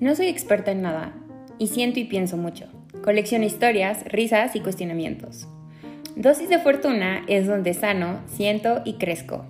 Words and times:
No 0.00 0.14
soy 0.14 0.28
experta 0.28 0.72
en 0.72 0.80
nada 0.80 1.12
y 1.58 1.66
siento 1.66 2.00
y 2.00 2.04
pienso 2.04 2.38
mucho. 2.38 2.64
Colecciono 3.04 3.44
historias, 3.44 4.02
risas 4.06 4.56
y 4.56 4.60
cuestionamientos. 4.60 5.46
Dosis 6.16 6.48
de 6.48 6.58
fortuna 6.58 7.22
es 7.28 7.46
donde 7.46 7.74
sano, 7.74 8.20
siento 8.26 8.80
y 8.86 8.94
crezco. 8.94 9.44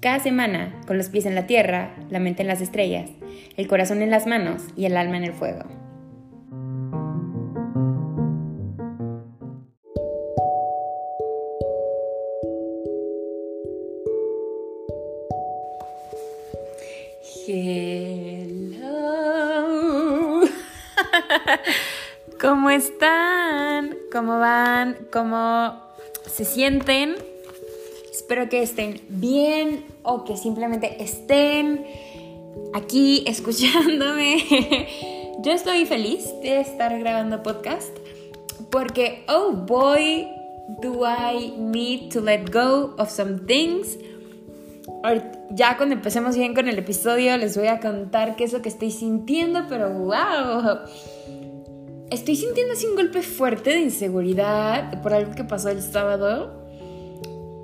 Cada 0.00 0.18
semana, 0.18 0.80
con 0.88 0.98
los 0.98 1.10
pies 1.10 1.26
en 1.26 1.36
la 1.36 1.46
tierra, 1.46 1.94
la 2.10 2.18
mente 2.18 2.42
en 2.42 2.48
las 2.48 2.60
estrellas, 2.60 3.08
el 3.56 3.68
corazón 3.68 4.02
en 4.02 4.10
las 4.10 4.26
manos 4.26 4.64
y 4.76 4.86
el 4.86 4.96
alma 4.96 5.16
en 5.16 5.24
el 5.24 5.32
fuego. 5.32 5.62
Están? 22.74 23.96
¿Cómo 24.10 24.38
van? 24.40 24.96
¿Cómo 25.12 25.74
se 26.26 26.44
sienten? 26.44 27.14
Espero 28.10 28.48
que 28.48 28.62
estén 28.62 29.00
bien 29.08 29.84
o 30.02 30.24
que 30.24 30.36
simplemente 30.36 31.02
estén 31.02 31.86
aquí 32.74 33.22
escuchándome. 33.28 34.88
Yo 35.42 35.52
estoy 35.52 35.86
feliz 35.86 36.24
de 36.42 36.60
estar 36.60 36.98
grabando 36.98 37.42
podcast 37.42 37.96
porque, 38.70 39.24
oh 39.28 39.52
boy, 39.52 40.26
do 40.82 41.04
I 41.06 41.54
need 41.56 42.12
to 42.12 42.20
let 42.20 42.50
go 42.50 42.94
of 42.98 43.08
some 43.08 43.40
things. 43.46 43.98
Ya 45.50 45.76
cuando 45.76 45.94
empecemos 45.94 46.36
bien 46.36 46.54
con 46.54 46.66
el 46.66 46.78
episodio 46.78 47.36
les 47.36 47.56
voy 47.56 47.68
a 47.68 47.78
contar 47.78 48.34
qué 48.34 48.44
es 48.44 48.52
lo 48.52 48.62
que 48.62 48.68
estoy 48.68 48.90
sintiendo, 48.90 49.66
pero 49.68 49.90
wow 49.90 50.80
estoy 52.14 52.36
sintiendo 52.36 52.72
así 52.72 52.86
un 52.86 52.96
golpe 52.96 53.22
fuerte 53.22 53.70
de 53.70 53.80
inseguridad 53.80 55.02
por 55.02 55.12
algo 55.12 55.34
que 55.34 55.44
pasó 55.44 55.68
el 55.68 55.82
sábado. 55.82 56.64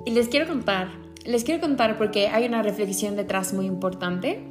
Y 0.05 0.11
les 0.11 0.27
quiero 0.27 0.47
contar, 0.47 0.89
les 1.25 1.43
quiero 1.43 1.61
contar 1.61 1.97
porque 1.97 2.27
hay 2.27 2.45
una 2.45 2.61
reflexión 2.61 3.15
detrás 3.15 3.53
muy 3.53 3.65
importante. 3.65 4.43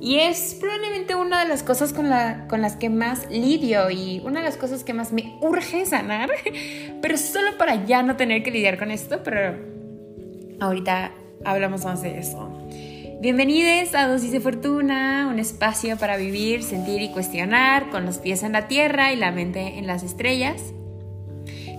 Y 0.00 0.20
es 0.20 0.56
probablemente 0.60 1.14
una 1.14 1.42
de 1.42 1.48
las 1.48 1.62
cosas 1.62 1.92
con, 1.92 2.08
la, 2.08 2.46
con 2.46 2.62
las 2.62 2.76
que 2.76 2.88
más 2.88 3.28
lidio 3.30 3.90
y 3.90 4.20
una 4.24 4.40
de 4.40 4.46
las 4.46 4.56
cosas 4.56 4.84
que 4.84 4.94
más 4.94 5.12
me 5.12 5.38
urge 5.40 5.86
sanar. 5.86 6.30
Pero 7.02 7.16
solo 7.16 7.56
para 7.58 7.84
ya 7.86 8.02
no 8.02 8.16
tener 8.16 8.42
que 8.42 8.50
lidiar 8.50 8.78
con 8.78 8.90
esto. 8.90 9.22
Pero 9.24 9.56
ahorita 10.60 11.12
hablamos 11.44 11.84
más 11.84 12.02
de 12.02 12.18
eso. 12.18 12.57
Bienvenidos 13.20 13.96
a 13.96 14.06
Dosis 14.06 14.30
de 14.30 14.38
Fortuna, 14.38 15.28
un 15.28 15.40
espacio 15.40 15.96
para 15.96 16.16
vivir, 16.16 16.62
sentir 16.62 17.02
y 17.02 17.10
cuestionar 17.10 17.90
con 17.90 18.06
los 18.06 18.18
pies 18.18 18.44
en 18.44 18.52
la 18.52 18.68
tierra 18.68 19.12
y 19.12 19.16
la 19.16 19.32
mente 19.32 19.76
en 19.76 19.88
las 19.88 20.04
estrellas. 20.04 20.62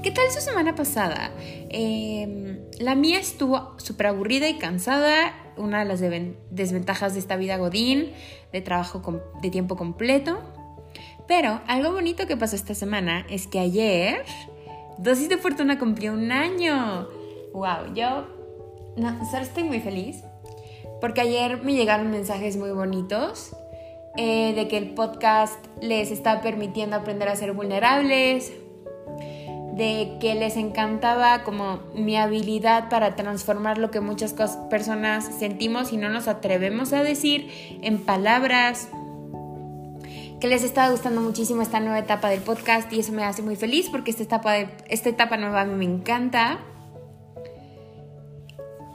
¿Qué 0.04 0.12
tal 0.12 0.30
su 0.32 0.42
semana 0.42 0.76
pasada? 0.76 1.32
Em, 1.70 2.60
la 2.82 2.94
mía 2.96 3.20
estuvo 3.20 3.74
súper 3.78 4.08
aburrida 4.08 4.50
y 4.50 4.58
cansada, 4.58 5.34
una 5.56 5.80
de 5.80 5.86
las 5.86 6.02
desventajas 6.50 7.14
de 7.14 7.22
esta 7.22 7.38
vida 7.38 7.56
godín, 7.56 8.12
de 8.52 8.60
trabajo 8.60 9.02
de 9.42 9.50
tiempo 9.50 9.78
completo. 9.78 10.42
Pero 11.26 11.62
algo 11.68 11.94
bonito 11.94 12.28
que 12.28 12.36
pasó 12.36 12.58
esta 12.58 12.76
semana 12.76 13.26
es 13.30 13.48
que 13.48 13.60
ayer 13.60 14.26
Dosis 14.98 15.30
de 15.30 15.38
Fortuna 15.38 15.80
cumplió 15.80 16.12
un 16.12 16.34
año. 16.34 17.08
¡Wow! 17.54 17.94
Yo 17.96 18.28
no, 18.98 19.18
estoy 19.40 19.64
muy 19.64 19.80
feliz 19.80 20.18
porque 21.02 21.22
ayer 21.22 21.62
me 21.64 21.74
llegaron 21.74 22.12
mensajes 22.12 22.58
muy 22.58 22.72
bonitos 22.72 23.56
eh, 24.18 24.54
de 24.54 24.68
que 24.68 24.78
el 24.78 24.90
podcast 24.92 25.64
les 25.82 26.12
está 26.12 26.42
permitiendo 26.42 26.96
aprender 26.96 27.30
a 27.30 27.36
ser 27.36 27.54
vulnerables, 27.54 28.52
de 29.76 30.18
que 30.20 30.36
les 30.36 30.58
encantaba 30.58 31.44
como 31.44 31.80
mi 31.96 32.18
habilidad 32.18 32.90
para 32.90 33.16
transformar 33.16 33.78
lo 33.78 33.92
que 33.92 34.02
muchas 34.02 34.34
personas 34.70 35.26
sentimos 35.40 35.94
y 35.94 35.98
no 35.98 36.10
nos 36.10 36.28
atrevemos 36.28 36.92
a 36.92 37.02
decir 37.02 37.50
en 37.82 38.00
palabras, 38.00 38.90
que 40.40 40.48
les 40.48 40.64
está 40.64 40.90
gustando 40.90 41.22
muchísimo 41.22 41.62
esta 41.62 41.80
nueva 41.80 42.00
etapa 42.00 42.30
del 42.30 42.42
podcast 42.42 42.92
y 42.94 43.00
eso 43.00 43.12
me 43.12 43.24
hace 43.24 43.42
muy 43.42 43.56
feliz 43.56 43.90
porque 43.90 44.12
esta 44.12 44.24
etapa, 44.24 44.58
esta 44.88 45.10
etapa 45.10 45.38
nueva 45.38 45.66
me 45.66 45.86
encanta. 45.86 46.60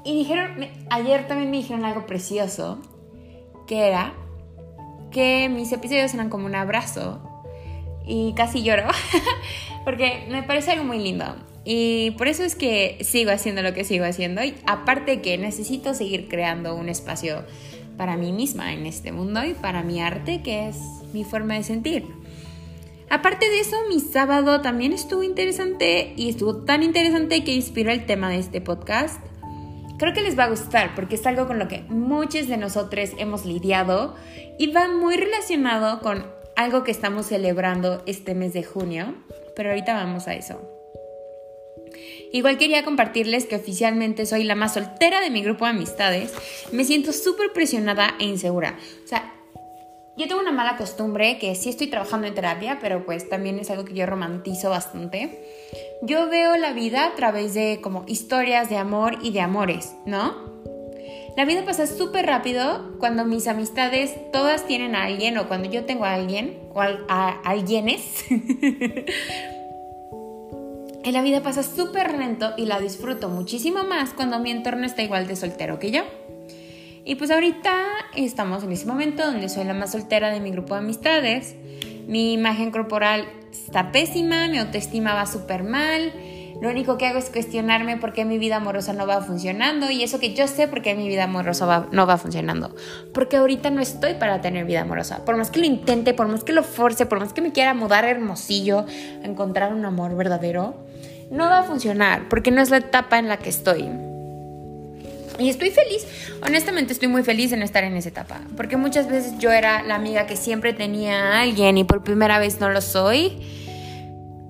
Y 0.05 0.17
dijeron, 0.17 0.67
ayer 0.91 1.27
también 1.27 1.51
me 1.51 1.57
dijeron 1.57 1.85
algo 1.85 2.07
precioso, 2.07 2.79
que 3.67 3.87
era 3.89 4.15
que 5.11 5.49
mis 5.49 5.73
episodios 5.73 6.13
eran 6.13 6.29
como 6.29 6.47
un 6.47 6.55
abrazo. 6.55 7.21
Y 8.07 8.35
casi 8.35 8.63
lloro, 8.63 8.85
porque 9.85 10.27
me 10.29 10.43
parece 10.43 10.73
algo 10.73 10.85
muy 10.85 10.99
lindo. 10.99 11.25
Y 11.65 12.11
por 12.19 12.29
eso 12.29 12.45
es 12.45 12.55
que 12.55 12.99
sigo 13.01 13.31
haciendo 13.31 13.63
lo 13.63 13.73
que 13.73 13.85
sigo 13.85 14.05
haciendo. 14.05 14.45
Y 14.45 14.55
aparte 14.67 15.23
que 15.23 15.39
necesito 15.39 15.95
seguir 15.95 16.29
creando 16.29 16.75
un 16.75 16.91
espacio 16.91 17.45
para 17.97 18.17
mí 18.17 18.33
misma 18.33 18.73
en 18.75 18.87
este 18.87 19.13
mundo 19.13 19.45
y 19.45 19.55
para 19.55 19.83
mi 19.83 20.03
arte, 20.03 20.43
que 20.43 20.69
es 20.69 20.77
mi 21.15 21.25
forma 21.25 21.55
de 21.55 21.63
sentir. 21.63 22.05
Aparte 23.09 23.49
de 23.49 23.61
eso, 23.61 23.77
mi 23.89 24.01
sábado 24.01 24.61
también 24.61 24.93
estuvo 24.93 25.23
interesante 25.23 26.13
y 26.17 26.29
estuvo 26.29 26.57
tan 26.65 26.83
interesante 26.83 27.45
que 27.45 27.55
inspiró 27.55 27.91
el 27.91 28.07
tema 28.07 28.29
de 28.29 28.39
este 28.39 28.61
podcast. 28.61 29.21
Creo 30.05 30.13
que 30.13 30.21
les 30.21 30.39
va 30.39 30.45
a 30.45 30.49
gustar 30.51 30.95
porque 30.95 31.15
es 31.15 31.27
algo 31.27 31.47
con 31.47 31.59
lo 31.59 31.67
que 31.67 31.81
muchos 31.89 32.47
de 32.47 32.59
nosotros 32.59 33.13
hemos 33.17 33.47
lidiado 33.47 34.15
y 34.59 34.71
va 34.71 34.87
muy 34.87 35.17
relacionado 35.17 36.01
con 36.01 36.27
algo 36.57 36.85
que 36.85 36.91
estamos 36.91 37.25
celebrando 37.25 38.03
este 38.05 38.35
mes 38.35 38.53
de 38.53 38.65
junio, 38.65 39.15
pero 39.57 39.71
ahorita 39.71 39.95
vamos 39.95 40.29
a 40.29 40.35
eso. 40.35 40.61
Igual 42.35 42.59
quería 42.59 42.85
compartirles 42.85 43.47
que 43.47 43.57
oficialmente 43.57 44.27
soy 44.27 44.45
la 44.45 44.55
más 44.55 44.75
soltera 44.75 45.23
de 45.23 45.31
mi 45.31 45.43
grupo 45.43 45.65
de 45.65 45.71
amistades. 45.71 46.35
Me 46.71 46.85
siento 46.85 47.15
súper 47.15 47.55
presionada 47.55 48.15
e 48.21 48.27
insegura. 48.27 48.77
Yo 50.17 50.29
tengo 50.29 50.41
una 50.41 50.53
mala 50.53 50.77
costumbre 50.77 51.39
que 51.39 51.55
sí 51.57 51.71
estoy 51.71 51.89
trabajando 51.89 52.27
en 52.29 52.35
terapia, 52.35 52.79
pero 52.81 53.05
pues 53.05 53.29
también 53.29 53.59
es 53.59 53.71
algo 53.71 53.85
que 53.85 53.95
yo 53.95 54.07
romantizo 54.07 54.71
bastante. 54.71 55.45
Yo 56.03 56.29
veo 56.29 56.57
la 56.57 56.73
vida 56.73 57.07
a 57.07 57.15
través 57.15 57.55
de 57.55 57.81
como 57.83 58.05
historias 58.07 58.69
de 58.69 58.77
amor 58.77 59.19
y 59.23 59.33
de 59.33 59.41
amores, 59.41 59.95
¿no? 60.07 60.55
La 61.37 61.45
vida 61.45 61.65
pasa 61.65 61.89
súper 61.89 62.27
rápido 62.27 62.97
cuando 63.01 63.25
mis 63.25 63.49
amistades 63.49 64.15
todas 64.31 64.69
tienen 64.69 64.95
a 64.95 65.03
alguien 65.05 65.37
o 65.37 65.49
cuando 65.49 65.69
yo 65.69 65.85
tengo 65.85 66.05
a 66.05 66.15
alguien 66.15 66.61
o 66.73 66.81
a, 66.81 67.41
alguienes. 67.45 68.25
y 71.03 71.11
la 71.11 71.23
vida 71.23 71.43
pasa 71.43 71.65
súper 71.65 72.17
lento 72.17 72.53
y 72.57 72.67
la 72.67 72.79
disfruto 72.79 73.29
muchísimo 73.31 73.83
más 73.83 74.11
cuando 74.11 74.39
mi 74.39 74.53
entorno 74.53 74.87
está 74.87 75.03
igual 75.03 75.27
de 75.27 75.35
soltero 75.35 75.81
que 75.81 75.91
yo. 75.91 76.03
Y 77.07 77.17
pues 77.17 77.31
ahorita 77.31 77.73
estamos 78.17 78.65
en 78.65 78.73
ese 78.73 78.87
momento 78.87 79.27
donde 79.27 79.51
soy 79.51 79.65
la 79.65 79.75
más 79.75 79.93
soltera 79.93 80.31
de 80.31 80.41
mi 80.41 80.51
grupo 80.51 80.75
de 80.75 80.81
amistades. 80.81 81.55
Mi 82.07 82.33
imagen 82.33 82.71
corporal 82.71 83.27
está 83.53 83.93
pésima, 83.93 84.49
mi 84.49 84.59
autoestima 84.59 85.15
va 85.15 85.27
súper 85.27 85.65
mal. 85.65 86.13
Lo 86.63 86.71
único 86.71 86.97
que 86.97 87.07
hago 87.07 87.19
es 87.19 87.29
cuestionarme 87.29 87.99
por 87.99 88.15
qué 88.15 88.25
mi 88.25 88.39
vida 88.39 88.57
amorosa 88.57 88.95
no 88.95 89.07
va 89.07 89.21
funcionando 89.21 89.91
y 89.91 90.03
eso 90.03 90.19
que 90.19 90.33
yo 90.33 90.47
sé 90.49 90.67
por 90.67 90.81
qué 90.81 90.95
mi 90.95 91.07
vida 91.07 91.25
amorosa 91.25 91.89
no 91.91 92.07
va 92.07 92.17
funcionando. 92.17 92.75
Porque 93.13 93.37
ahorita 93.37 93.69
no 93.69 93.83
estoy 93.83 94.15
para 94.15 94.41
tener 94.41 94.65
vida 94.65 94.81
amorosa. 94.81 95.27
Por 95.27 95.37
más 95.37 95.51
que 95.51 95.61
lo 95.61 95.67
intente, 95.67 96.15
por 96.15 96.29
más 96.29 96.43
que 96.43 96.55
lo 96.55 96.63
force, 96.63 97.05
por 97.05 97.21
más 97.21 97.35
que 97.35 97.43
me 97.43 97.53
quiera 97.53 97.75
mudar 97.75 98.07
hermosillo, 98.07 98.87
a 99.23 99.27
encontrar 99.27 99.75
un 99.75 99.85
amor 99.85 100.17
verdadero, 100.17 100.75
no 101.31 101.45
va 101.45 101.59
a 101.59 101.63
funcionar 101.65 102.31
porque 102.31 102.51
no 102.51 102.63
es 102.63 102.71
la 102.71 102.79
etapa 102.79 103.19
en 103.19 103.29
la 103.29 103.37
que 103.39 103.51
estoy. 103.51 104.14
Y 105.39 105.49
estoy 105.49 105.71
feliz, 105.71 106.07
honestamente 106.43 106.93
estoy 106.93 107.09
muy 107.09 107.25
feliz 107.25 107.53
en 107.53 107.63
estar 107.63 107.83
en 107.83 107.97
esa 107.97 108.09
etapa, 108.09 108.41
porque 108.57 108.77
muchas 108.77 109.09
veces 109.09 109.37
yo 109.39 109.51
era 109.51 109.83
la 109.83 109.97
amiga 109.97 110.27
que 110.27 110.37
siempre 110.37 110.73
tenía 110.73 111.33
a 111.33 111.41
alguien 111.43 111.77
y 111.77 111.85
por 111.85 112.05
primera 112.05 112.39
vez 112.39 112.61
no 112.61 112.69
lo 112.69 112.81
soy, 112.81 113.43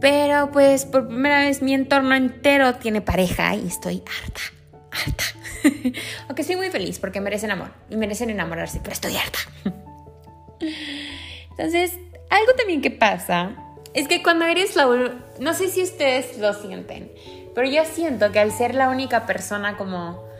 pero 0.00 0.50
pues 0.52 0.84
por 0.84 1.06
primera 1.06 1.40
vez 1.40 1.62
mi 1.62 1.72
entorno 1.72 2.14
entero 2.14 2.75
tiene 2.75 3.00
pareja 3.00 3.54
y 3.54 3.66
estoy 3.66 4.02
harta, 4.22 4.40
harta. 4.90 5.25
Aunque 6.28 6.42
estoy 6.42 6.56
muy 6.56 6.69
feliz 6.70 6.98
porque 6.98 7.20
merecen 7.20 7.50
amor 7.50 7.70
y 7.88 7.96
merecen 7.96 8.28
enamorarse, 8.28 8.80
pero 8.82 8.92
estoy 8.92 9.16
harta. 9.16 9.38
Entonces, 11.50 11.92
algo 12.28 12.52
también 12.56 12.82
que 12.82 12.90
pasa 12.90 13.56
es 13.94 14.08
que 14.08 14.22
cuando 14.22 14.44
eres 14.44 14.76
la... 14.76 14.87
No 15.38 15.54
sé 15.54 15.69
si 15.69 15.82
ustedes 15.82 16.37
lo 16.38 16.52
sienten, 16.52 17.10
pero 17.54 17.66
yo 17.69 17.84
siento 17.84 18.32
que 18.32 18.40
al 18.40 18.52
ser 18.52 18.75
la 18.75 18.90
única 18.90 19.25
persona 19.25 19.76
como 19.76 20.33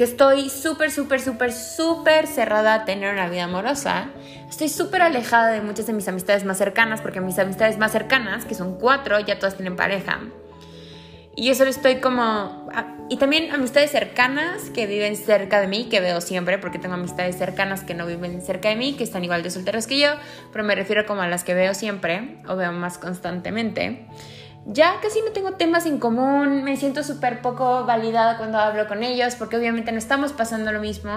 que 0.00 0.04
estoy 0.04 0.48
súper, 0.48 0.90
súper, 0.90 1.20
súper, 1.20 1.52
súper 1.52 2.26
cerrada 2.26 2.72
a 2.72 2.84
tener 2.86 3.12
una 3.12 3.28
vida 3.28 3.44
amorosa. 3.44 4.08
Estoy 4.48 4.70
súper 4.70 5.02
alejada 5.02 5.48
de 5.48 5.60
muchas 5.60 5.86
de 5.86 5.92
mis 5.92 6.08
amistades 6.08 6.46
más 6.46 6.56
cercanas, 6.56 7.02
porque 7.02 7.20
mis 7.20 7.38
amistades 7.38 7.76
más 7.76 7.92
cercanas, 7.92 8.46
que 8.46 8.54
son 8.54 8.78
cuatro, 8.78 9.20
ya 9.20 9.38
todas 9.38 9.56
tienen 9.56 9.76
pareja. 9.76 10.20
Y 11.36 11.48
yo 11.48 11.54
solo 11.54 11.68
estoy 11.68 11.96
como... 11.96 12.70
Y 13.10 13.18
también 13.18 13.52
amistades 13.52 13.90
cercanas 13.90 14.70
que 14.70 14.86
viven 14.86 15.16
cerca 15.16 15.60
de 15.60 15.66
mí, 15.66 15.90
que 15.90 16.00
veo 16.00 16.22
siempre, 16.22 16.56
porque 16.56 16.78
tengo 16.78 16.94
amistades 16.94 17.36
cercanas 17.36 17.84
que 17.84 17.92
no 17.92 18.06
viven 18.06 18.40
cerca 18.40 18.70
de 18.70 18.76
mí, 18.76 18.94
que 18.94 19.04
están 19.04 19.22
igual 19.22 19.42
de 19.42 19.50
solteros 19.50 19.86
que 19.86 19.98
yo, 19.98 20.12
pero 20.50 20.64
me 20.64 20.74
refiero 20.74 21.04
como 21.04 21.20
a 21.20 21.28
las 21.28 21.44
que 21.44 21.52
veo 21.52 21.74
siempre 21.74 22.38
o 22.48 22.56
veo 22.56 22.72
más 22.72 22.96
constantemente. 22.96 24.06
Ya 24.66 25.00
casi 25.00 25.20
no 25.22 25.32
tengo 25.32 25.52
temas 25.52 25.86
en 25.86 25.98
común, 25.98 26.62
me 26.62 26.76
siento 26.76 27.02
súper 27.02 27.42
poco 27.42 27.84
validada 27.86 28.36
cuando 28.36 28.58
hablo 28.58 28.86
con 28.86 29.02
ellos, 29.02 29.34
porque 29.36 29.56
obviamente 29.56 29.90
no 29.92 29.98
estamos 29.98 30.32
pasando 30.32 30.70
lo 30.70 30.80
mismo. 30.80 31.10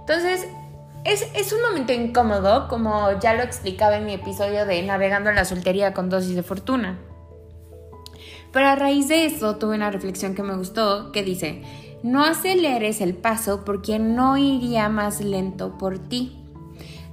Entonces, 0.00 0.48
es, 1.04 1.26
es, 1.34 1.52
un 1.52 1.62
momento 1.62 1.92
incómodo, 1.92 2.68
como 2.68 3.18
ya 3.20 3.34
lo 3.34 3.42
explicaba 3.42 3.96
en 3.96 4.06
mi 4.06 4.14
episodio 4.14 4.66
de 4.66 4.82
Navegando 4.82 5.30
en 5.30 5.36
la 5.36 5.44
soltería 5.44 5.94
con 5.94 6.10
dosis 6.10 6.34
de 6.34 6.42
fortuna. 6.42 6.98
Pero 8.52 8.68
a 8.68 8.76
raíz 8.76 9.08
de 9.08 9.24
eso 9.24 9.56
tuve 9.56 9.74
una 9.74 9.90
reflexión 9.90 10.34
que 10.34 10.42
me 10.42 10.56
gustó, 10.56 11.10
que 11.10 11.22
dice, 11.22 11.62
no 12.02 12.24
aceleres 12.24 13.00
el 13.00 13.14
paso 13.14 13.64
porque 13.64 13.98
no 13.98 14.36
iría 14.36 14.88
más 14.88 15.20
lento 15.20 15.78
por 15.78 15.98
ti. 15.98 16.38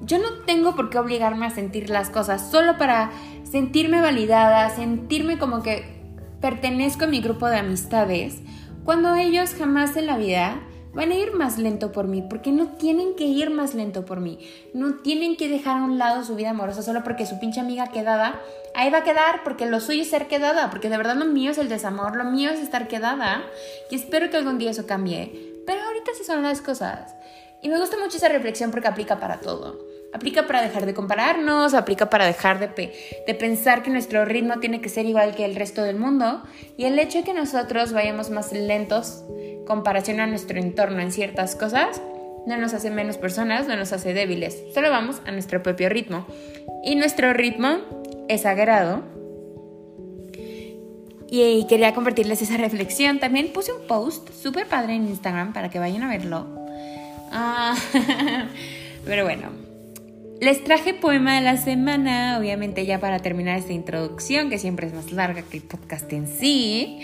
Yo 0.02 0.18
no 0.18 0.46
tengo 0.46 0.76
por 0.76 0.90
qué 0.90 0.98
obligarme 0.98 1.46
a 1.46 1.50
sentir 1.50 1.90
las 1.90 2.10
cosas 2.10 2.50
solo 2.50 2.78
para 2.78 3.12
sentirme 3.50 4.02
validada, 4.02 4.70
sentirme 4.70 5.38
como 5.38 5.64
que 5.64 6.00
pertenezco 6.42 7.06
a 7.06 7.08
mi 7.08 7.22
grupo 7.22 7.48
de 7.48 7.58
amistades, 7.58 8.42
cuando 8.86 9.16
ellos 9.16 9.54
jamás 9.58 9.96
en 9.98 10.08
la 10.08 10.18
vida 10.18 10.62
van 10.94 11.12
a 11.12 11.16
ir 11.16 11.34
más 11.34 11.58
lento 11.58 11.92
por 11.92 12.08
mí, 12.08 12.24
porque 12.28 12.52
no 12.52 12.68
tienen 12.70 13.16
que 13.16 13.26
ir 13.26 13.50
más 13.52 13.76
lento 13.76 14.06
por 14.06 14.20
mí, 14.20 14.40
no 14.74 14.96
tienen 14.96 15.36
que 15.36 15.48
dejar 15.48 15.78
a 15.78 15.84
un 15.84 15.98
lado 15.98 16.24
su 16.24 16.36
vida 16.36 16.52
amorosa 16.52 16.82
solo 16.82 17.04
porque 17.04 17.26
su 17.26 17.40
pinche 17.40 17.60
amiga 17.60 17.88
quedada, 17.88 18.40
ahí 18.74 18.90
va 18.90 19.00
a 19.00 19.04
quedar, 19.04 19.44
porque 19.44 19.68
lo 19.68 19.80
suyo 19.80 20.02
es 20.02 20.10
ser 20.10 20.28
quedada, 20.28 20.70
porque 20.70 20.90
de 20.90 20.98
verdad 20.98 21.16
lo 21.16 21.26
mío 21.26 21.52
es 21.52 21.58
el 21.58 21.70
desamor, 21.70 22.16
lo 22.16 22.26
mío 22.26 22.50
es 22.50 22.60
estar 22.60 22.88
quedada, 22.88 23.44
y 23.92 23.96
espero 23.96 24.30
que 24.30 24.38
algún 24.38 24.58
día 24.58 24.72
eso 24.72 24.88
cambie, 24.88 25.62
pero 25.66 25.82
ahorita 25.82 26.12
sí 26.18 26.24
son 26.24 26.42
las 26.42 26.62
cosas. 26.62 27.16
Y 27.62 27.70
me 27.70 27.78
gusta 27.78 27.98
mucho 28.00 28.18
esa 28.18 28.30
reflexión 28.30 28.72
porque 28.72 28.88
aplica 28.88 29.20
para 29.20 29.42
todo. 29.42 29.89
Aplica 30.12 30.48
para 30.48 30.62
dejar 30.62 30.88
de 30.88 30.94
compararnos, 30.96 31.76
aplica 31.76 32.10
para 32.10 32.26
dejar 32.26 32.60
de, 32.60 33.36
pensar 33.36 33.84
que 33.84 33.92
nuestro 33.92 34.26
ritmo 34.26 34.60
tiene 34.60 34.82
que 34.82 34.90
ser 34.90 35.06
igual 35.06 35.36
que 35.36 35.46
el 35.46 35.56
resto 35.56 35.84
del 35.84 35.98
mundo. 35.98 36.42
Y 36.78 36.86
el 36.86 36.98
hecho 36.98 37.20
de 37.20 37.24
que 37.24 37.34
nosotros 37.34 37.94
vayamos 37.94 38.32
más 38.32 38.52
lentos 38.52 39.24
comparación 39.68 40.20
a 40.20 40.26
nuestro 40.26 40.58
entorno 40.60 41.00
en 41.02 41.12
ciertas 41.12 41.56
cosas 41.56 42.02
no 42.48 42.58
nos 42.58 42.74
hace 42.74 42.90
menos 42.90 43.18
personas, 43.18 43.68
no 43.68 43.76
nos 43.76 43.94
hace 43.94 44.14
débiles, 44.14 44.64
solo 44.74 44.90
vamos 44.90 45.22
a 45.28 45.32
nuestro 45.32 45.62
propio 45.62 45.90
ritmo. 45.90 46.26
Y 46.84 46.96
nuestro 46.96 47.34
ritmo 47.34 47.78
es 48.28 48.42
sagrado. 48.42 49.04
Y 51.30 51.68
quería 51.68 51.94
compartirles 51.94 52.42
esa 52.42 52.58
reflexión. 52.58 53.20
También 53.20 53.54
puse 53.54 53.72
un 53.72 53.86
post 53.86 54.30
súper 54.34 54.66
padre 54.66 54.96
en 54.96 55.08
Instagram 55.08 55.54
para 55.54 55.70
que 55.70 55.78
vayan 55.78 56.02
a 56.02 56.10
verlo. 56.10 56.48
Ah, 57.32 57.76
pero 59.06 59.26
bueno, 59.26 59.50
les 60.42 60.64
traje 60.64 60.94
poema 60.94 61.36
de 61.36 61.42
la 61.42 61.58
semana, 61.58 62.38
obviamente 62.40 62.86
ya 62.86 63.00
para 63.00 63.20
terminar 63.20 63.58
esta 63.58 63.74
introducción, 63.74 64.50
que 64.50 64.58
siempre 64.58 64.88
es 64.88 64.94
más 64.94 65.12
larga 65.12 65.42
que 65.42 65.58
el 65.58 65.64
podcast 65.64 66.12
en 66.14 66.28
sí. 66.28 67.00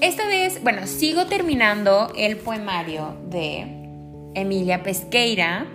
Esta 0.00 0.26
vez, 0.26 0.62
bueno, 0.62 0.86
sigo 0.86 1.26
terminando 1.26 2.12
el 2.16 2.36
poemario 2.36 3.16
de 3.30 3.66
Emilia 4.34 4.82
Pesqueira, 4.82 5.66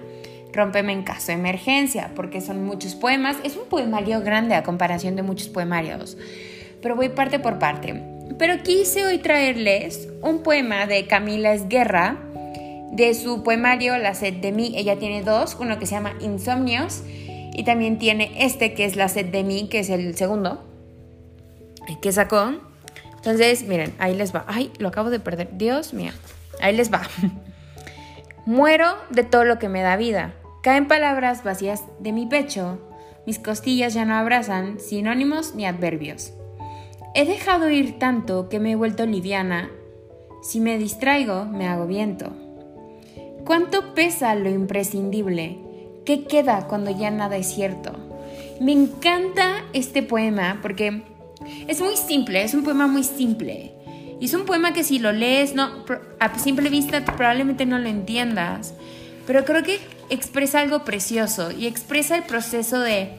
Rómpeme 0.54 0.92
en 0.92 1.04
caso 1.04 1.28
de 1.28 1.34
emergencia, 1.34 2.12
porque 2.16 2.42
son 2.42 2.66
muchos 2.66 2.96
poemas. 2.96 3.38
Es 3.44 3.56
un 3.56 3.68
poemario 3.69 4.22
grande 4.22 4.56
a 4.56 4.63
comparación 4.63 5.16
de 5.16 5.24
muchos 5.24 5.48
poemarios, 5.48 6.18
pero 6.81 6.96
voy 6.96 7.10
parte 7.10 7.40
por 7.40 7.58
parte. 7.58 8.04
Pero 8.38 8.62
quise 8.63 9.06
hoy 9.06 9.18
traerles 9.19 10.10
un 10.22 10.44
poema 10.44 10.88
de 10.88 11.08
Camila 11.08 11.54
Esguerra, 11.54 12.18
de 12.91 13.13
su 13.13 13.43
poemario 13.43 13.97
La 13.97 14.13
sed 14.13 14.35
de 14.35 14.51
mí. 14.51 14.73
Ella 14.75 14.99
tiene 14.99 15.23
dos, 15.23 15.57
uno 15.59 15.79
que 15.79 15.85
se 15.85 15.95
llama 15.95 16.13
Insomnios 16.19 17.03
y 17.53 17.63
también 17.63 17.97
tiene 17.97 18.31
este 18.38 18.73
que 18.73 18.85
es 18.85 18.95
La 18.95 19.07
sed 19.07 19.27
de 19.27 19.43
mí, 19.43 19.67
que 19.69 19.79
es 19.79 19.89
el 19.89 20.15
segundo 20.15 20.71
que 22.01 22.11
sacó. 22.11 22.53
Entonces, 23.15 23.67
miren, 23.67 23.93
ahí 23.99 24.15
les 24.15 24.33
va. 24.33 24.45
Ay, 24.47 24.71
lo 24.77 24.88
acabo 24.88 25.09
de 25.09 25.19
perder. 25.19 25.49
Dios 25.57 25.93
mío. 25.93 26.11
Ahí 26.61 26.75
les 26.75 26.91
va. 26.91 27.01
Muero 28.45 28.95
de 29.09 29.23
todo 29.23 29.43
lo 29.43 29.59
que 29.59 29.69
me 29.69 29.81
da 29.81 29.95
vida. 29.97 30.33
Caen 30.63 30.88
palabras 30.88 31.43
vacías 31.43 31.83
de 31.99 32.11
mi 32.11 32.25
pecho. 32.25 32.79
Mis 33.25 33.39
costillas 33.39 33.93
ya 33.93 34.05
no 34.05 34.15
abrazan 34.15 34.79
sinónimos 34.79 35.53
ni 35.55 35.65
adverbios. 35.65 36.33
He 37.13 37.25
dejado 37.25 37.69
ir 37.69 37.99
tanto 37.99 38.49
que 38.49 38.59
me 38.59 38.71
he 38.71 38.75
vuelto 38.75 39.05
liviana. 39.05 39.69
Si 40.41 40.59
me 40.59 40.77
distraigo, 40.77 41.45
me 41.45 41.67
hago 41.67 41.85
viento. 41.85 42.33
¿Cuánto 43.51 43.94
pesa 43.94 44.33
lo 44.33 44.50
imprescindible? 44.50 45.57
¿Qué 46.06 46.24
queda 46.24 46.68
cuando 46.69 46.89
ya 46.89 47.12
nada 47.12 47.36
es 47.36 47.53
cierto? 47.53 47.92
Me 48.62 48.71
encanta 48.71 49.65
este 49.74 50.03
poema 50.03 50.59
porque 50.62 51.03
es 51.68 51.81
muy 51.81 51.98
simple, 51.98 52.44
es 52.44 52.53
un 52.53 52.63
poema 52.63 52.88
muy 52.88 53.03
simple. 53.03 53.74
Y 54.21 54.24
es 54.27 54.33
un 54.33 54.45
poema 54.45 54.71
que 54.71 54.86
si 54.86 55.00
lo 55.00 55.12
lees, 55.12 55.53
no, 55.53 55.83
a 56.21 56.39
simple 56.39 56.69
vista 56.69 57.03
probablemente 57.03 57.65
no 57.65 57.77
lo 57.77 57.89
entiendas. 57.89 58.74
Pero 59.27 59.44
creo 59.44 59.63
que 59.63 59.80
expresa 60.09 60.62
algo 60.62 60.86
precioso 60.86 61.51
y 61.51 61.68
expresa 61.68 62.15
el 62.15 62.24
proceso 62.24 62.80
de... 62.80 63.18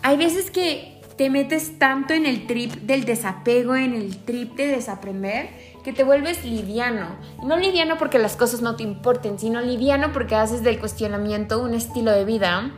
Hay 0.00 0.16
veces 0.16 0.50
que 0.50 0.96
te 1.18 1.28
metes 1.28 1.78
tanto 1.78 2.14
en 2.14 2.24
el 2.24 2.46
trip 2.46 2.72
del 2.72 3.04
desapego, 3.04 3.76
en 3.76 3.94
el 3.94 4.16
trip 4.16 4.54
de 4.54 4.68
desaprender, 4.68 5.50
que 5.86 5.92
te 5.92 6.02
vuelves 6.02 6.44
liviano. 6.44 7.06
no 7.44 7.56
liviano 7.56 7.96
porque 7.96 8.18
las 8.18 8.34
cosas 8.34 8.60
no 8.60 8.74
te 8.74 8.82
importen, 8.82 9.38
sino 9.38 9.60
liviano 9.60 10.12
porque 10.12 10.34
haces 10.34 10.64
del 10.64 10.80
cuestionamiento 10.80 11.62
un 11.62 11.74
estilo 11.74 12.10
de 12.10 12.24
vida. 12.24 12.72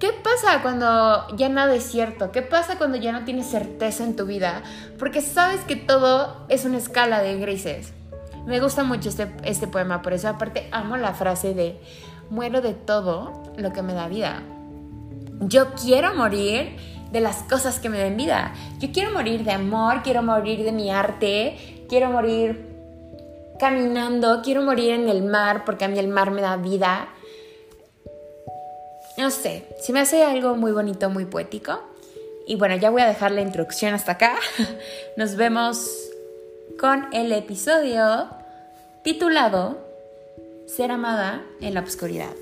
¿Qué 0.00 0.10
pasa 0.24 0.60
cuando 0.60 1.24
ya 1.36 1.48
nada 1.48 1.72
es 1.72 1.84
cierto? 1.84 2.32
¿Qué 2.32 2.42
pasa 2.42 2.78
cuando 2.78 2.96
ya 2.96 3.12
no 3.12 3.24
tienes 3.24 3.46
certeza 3.46 4.02
en 4.02 4.16
tu 4.16 4.26
vida? 4.26 4.64
Porque 4.98 5.20
sabes 5.20 5.60
que 5.60 5.76
todo 5.76 6.44
es 6.48 6.64
una 6.64 6.78
escala 6.78 7.22
de 7.22 7.38
grises. 7.38 7.92
Me 8.44 8.58
gusta 8.58 8.82
mucho 8.82 9.10
este, 9.10 9.32
este 9.44 9.68
poema, 9.68 10.02
por 10.02 10.12
eso 10.12 10.26
aparte 10.26 10.66
amo 10.72 10.96
la 10.96 11.14
frase 11.14 11.54
de 11.54 11.80
muero 12.28 12.60
de 12.60 12.74
todo 12.74 13.52
lo 13.56 13.72
que 13.72 13.82
me 13.82 13.94
da 13.94 14.08
vida. 14.08 14.42
Yo 15.42 15.74
quiero 15.74 16.12
morir 16.16 16.76
de 17.12 17.20
las 17.20 17.36
cosas 17.44 17.78
que 17.78 17.88
me 17.88 17.98
den 17.98 18.16
vida. 18.16 18.52
Yo 18.80 18.90
quiero 18.90 19.12
morir 19.12 19.44
de 19.44 19.52
amor, 19.52 20.02
quiero 20.02 20.24
morir 20.24 20.64
de 20.64 20.72
mi 20.72 20.90
arte, 20.90 21.81
quiero 21.92 22.08
morir 22.08 22.58
caminando, 23.60 24.40
quiero 24.42 24.62
morir 24.62 24.92
en 24.92 25.10
el 25.10 25.22
mar 25.22 25.66
porque 25.66 25.84
a 25.84 25.88
mí 25.88 25.98
el 25.98 26.08
mar 26.08 26.30
me 26.30 26.40
da 26.40 26.56
vida. 26.56 27.06
No 29.18 29.30
sé, 29.30 29.66
se 29.78 29.92
me 29.92 30.00
hace 30.00 30.24
algo 30.24 30.54
muy 30.54 30.72
bonito, 30.72 31.10
muy 31.10 31.26
poético. 31.26 31.80
Y 32.46 32.56
bueno, 32.56 32.76
ya 32.76 32.88
voy 32.88 33.02
a 33.02 33.06
dejar 33.06 33.32
la 33.32 33.42
introducción 33.42 33.92
hasta 33.92 34.12
acá. 34.12 34.36
Nos 35.18 35.36
vemos 35.36 35.86
con 36.80 37.12
el 37.12 37.30
episodio 37.30 38.30
titulado 39.02 39.76
Ser 40.66 40.92
amada 40.92 41.42
en 41.60 41.74
la 41.74 41.80
oscuridad. 41.80 42.32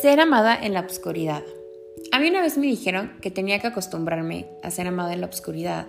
Ser 0.00 0.20
amada 0.20 0.56
en 0.60 0.74
la 0.74 0.80
oscuridad. 0.80 1.42
A 2.12 2.20
mí 2.20 2.28
una 2.28 2.40
vez 2.40 2.56
me 2.56 2.66
dijeron 2.66 3.16
que 3.20 3.32
tenía 3.32 3.58
que 3.58 3.66
acostumbrarme 3.66 4.46
a 4.62 4.70
ser 4.70 4.86
amada 4.86 5.12
en 5.12 5.20
la 5.20 5.26
oscuridad, 5.26 5.86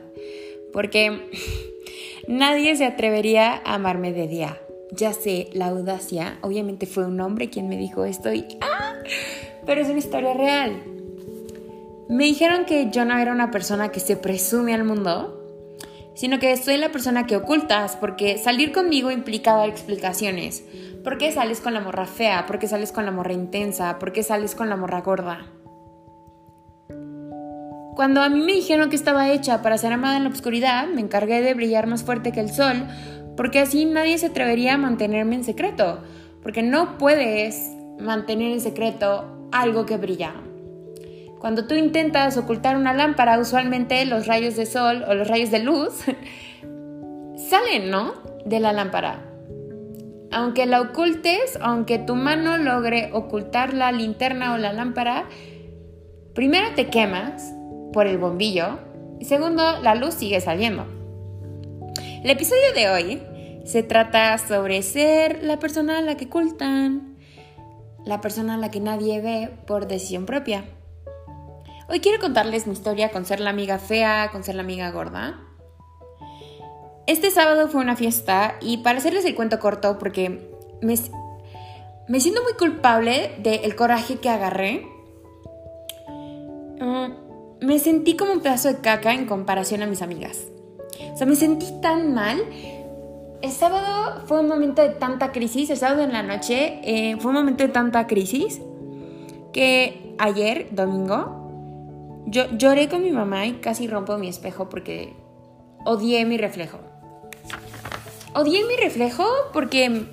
porque 0.73 1.29
nadie 2.27 2.75
se 2.75 2.85
atrevería 2.85 3.61
a 3.63 3.75
amarme 3.75 4.11
de 4.11 4.27
día. 4.27 4.59
Ya 4.91 5.13
sé, 5.13 5.49
la 5.53 5.67
audacia, 5.67 6.39
obviamente 6.41 6.87
fue 6.87 7.05
un 7.05 7.21
hombre 7.21 7.51
quien 7.51 7.69
me 7.69 7.77
dijo 7.77 8.03
esto 8.03 8.33
y 8.33 8.45
¡ah! 8.61 8.95
Pero 9.67 9.81
es 9.81 9.89
una 9.89 9.99
historia 9.99 10.33
real. 10.33 10.81
Me 12.09 12.23
dijeron 12.23 12.65
que 12.65 12.89
yo 12.89 13.05
no 13.05 13.15
era 13.15 13.31
una 13.31 13.51
persona 13.51 13.91
que 13.91 13.99
se 13.99 14.15
presume 14.15 14.73
al 14.73 14.85
mundo, 14.85 15.38
sino 16.19 16.37
que 16.37 16.57
soy 16.57 16.75
la 16.75 16.91
persona 16.91 17.25
que 17.25 17.37
ocultas, 17.37 17.95
porque 17.95 18.37
salir 18.37 18.73
conmigo 18.73 19.09
implicaba 19.09 19.65
explicaciones. 19.65 20.65
¿Por 21.01 21.17
qué 21.17 21.31
sales 21.31 21.61
con 21.61 21.73
la 21.73 21.79
morra 21.79 22.05
fea? 22.05 22.45
¿Por 22.45 22.59
qué 22.59 22.67
sales 22.67 22.91
con 22.91 23.05
la 23.05 23.11
morra 23.11 23.31
intensa? 23.31 23.99
¿Por 23.99 24.11
qué 24.11 24.21
sales 24.21 24.53
con 24.53 24.67
la 24.67 24.75
morra 24.75 24.99
gorda? 24.99 25.45
Cuando 27.95 28.21
a 28.21 28.27
mí 28.27 28.41
me 28.41 28.51
dijeron 28.51 28.89
que 28.89 28.97
estaba 28.97 29.29
hecha 29.29 29.61
para 29.61 29.77
ser 29.77 29.93
amada 29.93 30.17
en 30.17 30.25
la 30.25 30.29
oscuridad, 30.29 30.89
me 30.89 30.99
encargué 30.99 31.41
de 31.41 31.53
brillar 31.53 31.87
más 31.87 32.03
fuerte 32.03 32.33
que 32.33 32.41
el 32.41 32.51
sol, 32.51 32.85
porque 33.37 33.59
así 33.59 33.85
nadie 33.85 34.17
se 34.17 34.25
atrevería 34.25 34.73
a 34.73 34.77
mantenerme 34.77 35.35
en 35.35 35.45
secreto, 35.45 36.03
porque 36.43 36.63
no 36.63 36.97
puedes 36.97 37.71
mantener 37.97 38.51
en 38.51 38.59
secreto 38.59 39.47
algo 39.53 39.85
que 39.85 39.95
brilla. 39.95 40.33
Cuando 41.39 41.65
tú 41.67 41.75
intentas 41.75 42.35
ocultar 42.35 42.75
una 42.75 42.93
lámpara, 42.93 43.39
usualmente 43.39 44.03
los 44.05 44.27
rayos 44.27 44.57
de 44.57 44.65
sol 44.65 45.05
o 45.07 45.13
los 45.13 45.27
rayos 45.27 45.51
de 45.51 45.59
luz 45.59 45.93
salen, 47.49 47.89
¿no? 47.89 48.13
De 48.45 48.59
la 48.59 48.73
lámpara. 48.73 49.25
aunque 50.31 50.65
la 50.65 50.81
ocultes, 50.81 51.57
aunque 51.61 51.97
tu 51.97 52.15
mano 52.15 52.57
logre 52.57 53.09
ocultar 53.13 53.73
la 53.73 53.91
linterna 53.91 54.53
o 54.53 54.57
la 54.57 54.73
lámpara, 54.73 55.25
primero 56.35 56.67
te 56.75 56.87
quemas 56.87 57.53
por 57.93 58.05
el 58.05 58.17
bombillo 58.17 58.79
y 59.19 59.25
segundo, 59.25 59.81
la 59.81 59.95
luz 59.95 60.15
sigue 60.15 60.41
saliendo. 60.41 60.85
El 62.23 62.29
episodio 62.29 62.73
de 62.75 62.89
hoy 62.89 63.23
se 63.65 63.81
trata 63.81 64.37
sobre 64.37 64.81
ser 64.81 65.41
la 65.41 65.57
persona 65.57 65.99
a 65.99 66.01
la 66.01 66.15
que 66.15 66.25
ocultan, 66.25 67.17
la 68.05 68.19
persona 68.19 68.55
a 68.55 68.57
la 68.57 68.71
que 68.71 68.81
nadie 68.81 69.21
ve 69.21 69.49
por 69.65 69.87
decisión 69.87 70.25
propia. 70.25 70.65
Hoy 71.91 72.01
quiero 72.01 72.19
contarles 72.19 72.67
mi 72.67 72.73
historia 72.73 73.09
con 73.09 73.25
ser 73.25 73.39
la 73.39 73.49
amiga 73.49 73.79
fea, 73.79 74.29
con 74.31 74.43
ser 74.43 74.53
la 74.53 74.61
amiga 74.61 74.91
gorda. 74.91 75.39
Este 77.07 77.31
sábado 77.31 77.67
fue 77.67 77.81
una 77.81 77.95
fiesta 77.95 78.57
y 78.61 78.77
para 78.77 78.99
hacerles 78.99 79.25
el 79.25 79.33
cuento 79.33 79.57
corto, 79.57 79.97
porque 79.97 80.51
me, 80.83 80.93
me 82.07 82.19
siento 82.19 82.43
muy 82.43 82.53
culpable 82.53 83.31
del 83.39 83.75
coraje 83.75 84.17
que 84.19 84.29
agarré, 84.29 84.85
mm, 86.79 87.65
me 87.65 87.79
sentí 87.79 88.15
como 88.15 88.33
un 88.33 88.41
pedazo 88.41 88.67
de 88.67 88.81
caca 88.81 89.15
en 89.15 89.25
comparación 89.25 89.81
a 89.81 89.87
mis 89.87 90.03
amigas. 90.03 90.45
O 91.11 91.17
sea, 91.17 91.25
me 91.25 91.35
sentí 91.35 91.65
tan 91.81 92.13
mal. 92.13 92.37
El 93.41 93.51
sábado 93.51 94.27
fue 94.27 94.41
un 94.41 94.47
momento 94.47 94.83
de 94.83 94.89
tanta 94.89 95.31
crisis, 95.31 95.71
el 95.71 95.77
sábado 95.77 96.03
en 96.03 96.13
la 96.13 96.21
noche 96.21 96.81
eh, 96.83 97.17
fue 97.19 97.29
un 97.29 97.37
momento 97.37 97.63
de 97.63 97.69
tanta 97.69 98.05
crisis 98.05 98.61
que 99.53 100.15
ayer, 100.19 100.67
domingo, 100.69 101.38
yo 102.25 102.45
lloré 102.57 102.89
con 102.89 103.03
mi 103.03 103.11
mamá 103.11 103.45
y 103.45 103.53
casi 103.53 103.87
rompo 103.87 104.17
mi 104.17 104.27
espejo 104.27 104.69
porque 104.69 105.13
odié 105.85 106.25
mi 106.25 106.37
reflejo. 106.37 106.79
Odié 108.33 108.65
mi 108.65 108.75
reflejo 108.75 109.25
porque 109.53 110.05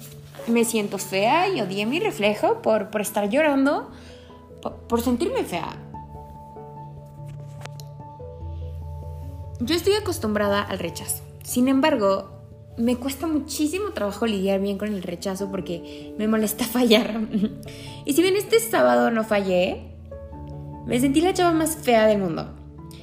me 0.46 0.64
siento 0.64 0.98
fea 0.98 1.48
y 1.48 1.60
odié 1.60 1.86
mi 1.86 2.00
reflejo 2.00 2.62
por, 2.62 2.88
estar 3.00 3.28
llorando, 3.28 3.90
por, 4.88 5.00
sentirme 5.00 5.44
fea. 5.44 5.76
Yo 9.60 9.74
estoy 9.74 9.94
acostumbrada 9.94 10.62
al 10.62 10.78
rechazo. 10.78 11.22
Sin 11.42 11.68
embargo, 11.68 12.30
me 12.76 12.96
cuesta 12.96 13.26
muchísimo 13.26 13.90
trabajo 13.90 14.26
lidiar 14.26 14.60
bien 14.60 14.78
con 14.78 14.88
el 14.88 15.02
rechazo 15.02 15.50
porque 15.50 16.14
me 16.18 16.28
molesta 16.28 16.64
fallar. 16.66 17.20
y 18.04 18.12
si 18.12 18.22
bien 18.22 18.36
este 18.36 18.60
sábado 18.60 19.10
no 19.10 19.24
fallé, 19.24 19.95
me 20.86 21.00
sentí 21.00 21.20
la 21.20 21.34
chava 21.34 21.52
más 21.52 21.76
fea 21.76 22.06
del 22.06 22.18
mundo. 22.18 22.54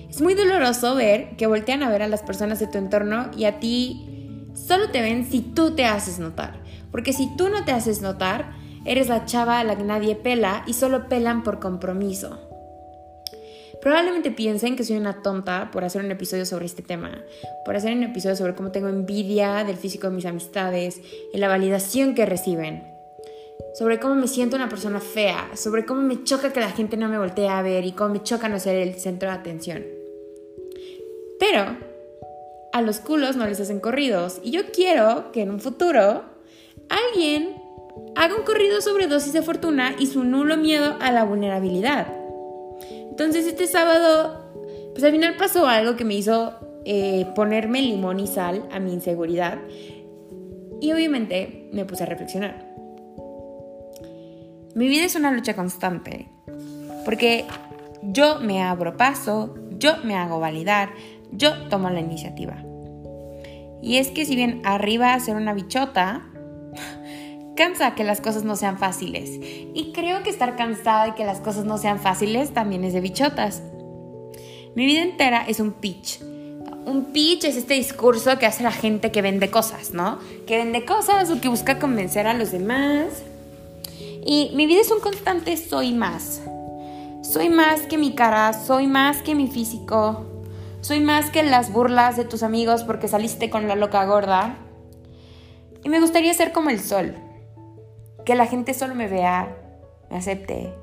Es 0.09 0.21
muy 0.21 0.35
doloroso 0.35 0.95
ver 0.95 1.35
que 1.37 1.47
voltean 1.47 1.83
a 1.83 1.89
ver 1.89 2.01
a 2.01 2.07
las 2.07 2.21
personas 2.21 2.59
de 2.59 2.67
tu 2.67 2.77
entorno 2.77 3.29
y 3.37 3.45
a 3.45 3.59
ti 3.59 4.47
solo 4.53 4.89
te 4.89 5.01
ven 5.01 5.29
si 5.29 5.41
tú 5.41 5.75
te 5.75 5.85
haces 5.85 6.19
notar. 6.19 6.61
Porque 6.91 7.13
si 7.13 7.35
tú 7.35 7.49
no 7.49 7.65
te 7.65 7.71
haces 7.71 8.01
notar, 8.01 8.53
eres 8.85 9.09
la 9.09 9.25
chava 9.25 9.59
a 9.59 9.63
la 9.63 9.75
que 9.75 9.83
nadie 9.83 10.15
pela 10.15 10.63
y 10.67 10.73
solo 10.73 11.09
pelan 11.09 11.43
por 11.43 11.59
compromiso. 11.59 12.39
Probablemente 13.81 14.31
piensen 14.31 14.77
que 14.77 14.85
soy 14.85 14.95
una 14.95 15.21
tonta 15.21 15.69
por 15.71 15.83
hacer 15.83 16.05
un 16.05 16.11
episodio 16.11 16.45
sobre 16.45 16.67
este 16.67 16.83
tema, 16.83 17.11
por 17.65 17.75
hacer 17.75 17.91
un 17.91 18.03
episodio 18.03 18.37
sobre 18.37 18.55
cómo 18.55 18.71
tengo 18.71 18.87
envidia 18.87 19.65
del 19.65 19.75
físico 19.75 20.09
de 20.09 20.15
mis 20.15 20.25
amistades 20.25 21.01
y 21.33 21.37
la 21.37 21.49
validación 21.49 22.15
que 22.15 22.25
reciben, 22.25 22.92
sobre 23.73 23.99
cómo 23.99 24.15
me 24.15 24.27
siento 24.27 24.55
una 24.55 24.69
persona 24.69 24.99
fea, 24.99 25.51
sobre 25.55 25.85
cómo 25.85 26.01
me 26.01 26.23
choca 26.23 26.53
que 26.53 26.59
la 26.59 26.71
gente 26.71 26.97
no 26.97 27.09
me 27.09 27.17
voltee 27.17 27.47
a 27.47 27.61
ver 27.61 27.85
y 27.85 27.93
cómo 27.93 28.13
me 28.13 28.23
choca 28.23 28.49
no 28.49 28.59
ser 28.59 28.75
el 28.75 28.95
centro 28.95 29.29
de 29.29 29.35
atención. 29.35 29.83
Pero 31.39 31.77
a 32.73 32.81
los 32.81 32.99
culos 32.99 33.35
no 33.35 33.45
les 33.45 33.59
hacen 33.59 33.79
corridos. 33.79 34.39
Y 34.43 34.51
yo 34.51 34.71
quiero 34.73 35.31
que 35.31 35.41
en 35.41 35.51
un 35.51 35.59
futuro 35.59 36.23
alguien 36.89 37.61
haga 38.15 38.35
un 38.35 38.43
corrido 38.43 38.81
sobre 38.81 39.07
dosis 39.07 39.31
de 39.31 39.43
fortuna 39.43 39.95
y 39.97 40.07
su 40.07 40.23
nulo 40.23 40.57
miedo 40.57 40.97
a 40.99 41.11
la 41.11 41.23
vulnerabilidad. 41.23 42.07
Entonces 43.09 43.45
este 43.45 43.67
sábado, 43.67 44.51
pues 44.93 45.03
al 45.03 45.11
final 45.11 45.35
pasó 45.37 45.67
algo 45.67 45.95
que 45.95 46.03
me 46.03 46.15
hizo 46.15 46.53
eh, 46.85 47.27
ponerme 47.35 47.81
limón 47.81 48.19
y 48.19 48.27
sal 48.27 48.67
a 48.71 48.79
mi 48.79 48.91
inseguridad. 48.91 49.59
Y 50.81 50.91
obviamente 50.91 51.69
me 51.71 51.85
puse 51.85 52.03
a 52.03 52.07
reflexionar. 52.07 52.72
Mi 54.75 54.87
vida 54.87 55.05
es 55.05 55.15
una 55.15 55.31
lucha 55.31 55.55
constante. 55.55 56.29
Porque 57.05 57.45
yo 58.01 58.39
me 58.39 58.63
abro 58.63 58.97
paso, 58.97 59.53
yo 59.77 59.97
me 60.03 60.15
hago 60.15 60.39
validar, 60.39 60.89
yo 61.31 61.67
tomo 61.69 61.89
la 61.89 61.99
iniciativa. 61.99 62.57
Y 63.81 63.97
es 63.97 64.09
que 64.09 64.25
si 64.25 64.35
bien 64.35 64.61
arriba 64.63 65.19
ser 65.19 65.35
una 65.35 65.53
bichota, 65.53 66.25
cansa 67.55 67.93
que 67.93 68.03
las 68.03 68.19
cosas 68.19 68.43
no 68.43 68.55
sean 68.55 68.79
fáciles. 68.79 69.29
Y 69.75 69.91
creo 69.93 70.23
que 70.23 70.31
estar 70.31 70.55
cansada 70.55 71.05
de 71.05 71.15
que 71.15 71.25
las 71.25 71.39
cosas 71.39 71.65
no 71.65 71.77
sean 71.77 71.99
fáciles 71.99 72.51
también 72.51 72.83
es 72.83 72.93
de 72.93 73.01
bichotas. 73.01 73.61
Mi 74.75 74.87
vida 74.87 75.03
entera 75.03 75.45
es 75.47 75.59
un 75.59 75.73
pitch. 75.73 76.19
Un 76.85 77.11
pitch 77.13 77.43
es 77.43 77.57
este 77.57 77.75
discurso 77.75 78.39
que 78.39 78.47
hace 78.47 78.63
la 78.63 78.71
gente 78.71 79.11
que 79.11 79.21
vende 79.21 79.51
cosas, 79.51 79.93
¿no? 79.93 80.17
Que 80.47 80.57
vende 80.57 80.83
cosas 80.83 81.29
o 81.29 81.39
que 81.39 81.47
busca 81.47 81.77
convencer 81.77 82.25
a 82.25 82.33
los 82.33 82.51
demás. 82.51 83.23
Y 84.25 84.51
mi 84.55 84.65
vida 84.67 84.81
es 84.81 84.91
un 84.91 84.99
constante 84.99 85.57
soy 85.57 85.93
más. 85.93 86.41
Soy 87.21 87.49
más 87.49 87.81
que 87.81 87.97
mi 87.97 88.15
cara, 88.15 88.53
soy 88.53 88.87
más 88.87 89.21
que 89.21 89.35
mi 89.35 89.47
físico, 89.47 90.25
soy 90.81 90.99
más 90.99 91.29
que 91.29 91.43
las 91.43 91.71
burlas 91.71 92.15
de 92.15 92.25
tus 92.25 92.43
amigos 92.43 92.83
porque 92.83 93.07
saliste 93.07 93.49
con 93.49 93.67
la 93.67 93.75
loca 93.75 94.05
gorda. 94.05 94.57
Y 95.83 95.89
me 95.89 95.99
gustaría 95.99 96.33
ser 96.33 96.51
como 96.51 96.69
el 96.69 96.79
sol. 96.79 97.15
Que 98.25 98.35
la 98.35 98.45
gente 98.45 98.73
solo 98.73 98.95
me 98.95 99.07
vea, 99.07 99.57
me 100.09 100.17
acepte, 100.17 100.73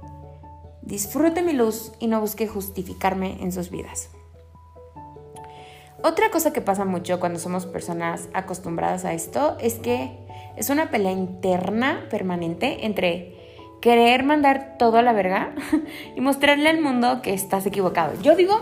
disfrute 0.82 1.42
mi 1.42 1.52
luz 1.52 1.92
y 1.99 2.06
no 2.06 2.20
busque 2.20 2.47
justificarme 2.47 3.38
en 3.40 3.52
sus 3.52 3.70
vidas. 3.70 4.11
Otra 6.02 6.30
cosa 6.30 6.52
que 6.52 6.61
pasa 6.61 6.85
mucho 6.85 7.21
cuando 7.21 7.38
somos 7.38 7.66
personas 7.66 8.28
acostumbradas 8.33 9.04
a 9.04 9.12
esto 9.12 9.57
es 9.61 9.75
que 9.75 10.16
es 10.57 10.71
una 10.71 10.90
pelea 10.90 11.12
interna 11.12 12.07
permanente 12.11 12.87
entre 12.87 13.35
querer 13.83 14.25
mandar 14.25 14.76
todo 14.78 14.99
a 14.99 15.02
la 15.02 15.12
verga 15.12 15.54
y 16.16 16.21
mostrarle 16.21 16.69
al 16.69 16.80
mundo 16.80 17.21
que 17.23 17.35
estás 17.35 17.66
equivocado. 17.66 18.12
Yo 18.23 18.35
digo 18.35 18.61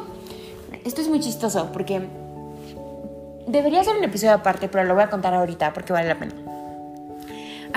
esto 0.84 1.00
es 1.00 1.08
muy 1.08 1.20
chistoso 1.20 1.70
porque 1.72 2.02
debería 3.46 3.84
ser 3.84 3.96
un 3.96 4.04
episodio 4.04 4.34
aparte, 4.34 4.68
pero 4.68 4.84
lo 4.84 4.94
voy 4.94 5.04
a 5.04 5.10
contar 5.10 5.34
ahorita 5.34 5.72
porque 5.72 5.92
vale 5.92 6.08
la 6.08 6.18
pena. 6.18 6.47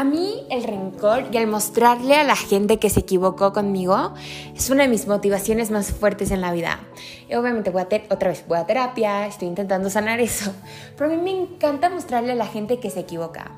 A 0.01 0.03
mí 0.03 0.47
el 0.49 0.63
rencor 0.63 1.25
y 1.31 1.37
el 1.37 1.45
mostrarle 1.45 2.15
a 2.15 2.23
la 2.23 2.35
gente 2.35 2.79
que 2.79 2.89
se 2.89 3.01
equivocó 3.01 3.53
conmigo 3.53 4.15
es 4.55 4.71
una 4.71 4.81
de 4.81 4.89
mis 4.89 5.05
motivaciones 5.05 5.69
más 5.69 5.91
fuertes 5.91 6.31
en 6.31 6.41
la 6.41 6.51
vida. 6.51 6.79
Y 7.29 7.35
obviamente 7.35 7.69
voy 7.69 7.83
a 7.83 7.87
otra 8.09 8.29
vez 8.29 8.43
voy 8.47 8.57
a 8.57 8.65
terapia, 8.65 9.27
estoy 9.27 9.47
intentando 9.47 9.91
sanar 9.91 10.19
eso, 10.19 10.55
pero 10.97 11.11
a 11.11 11.15
mí 11.15 11.21
me 11.21 11.29
encanta 11.29 11.91
mostrarle 11.91 12.31
a 12.31 12.35
la 12.35 12.47
gente 12.47 12.79
que 12.79 12.89
se 12.89 13.01
equivoca. 13.01 13.51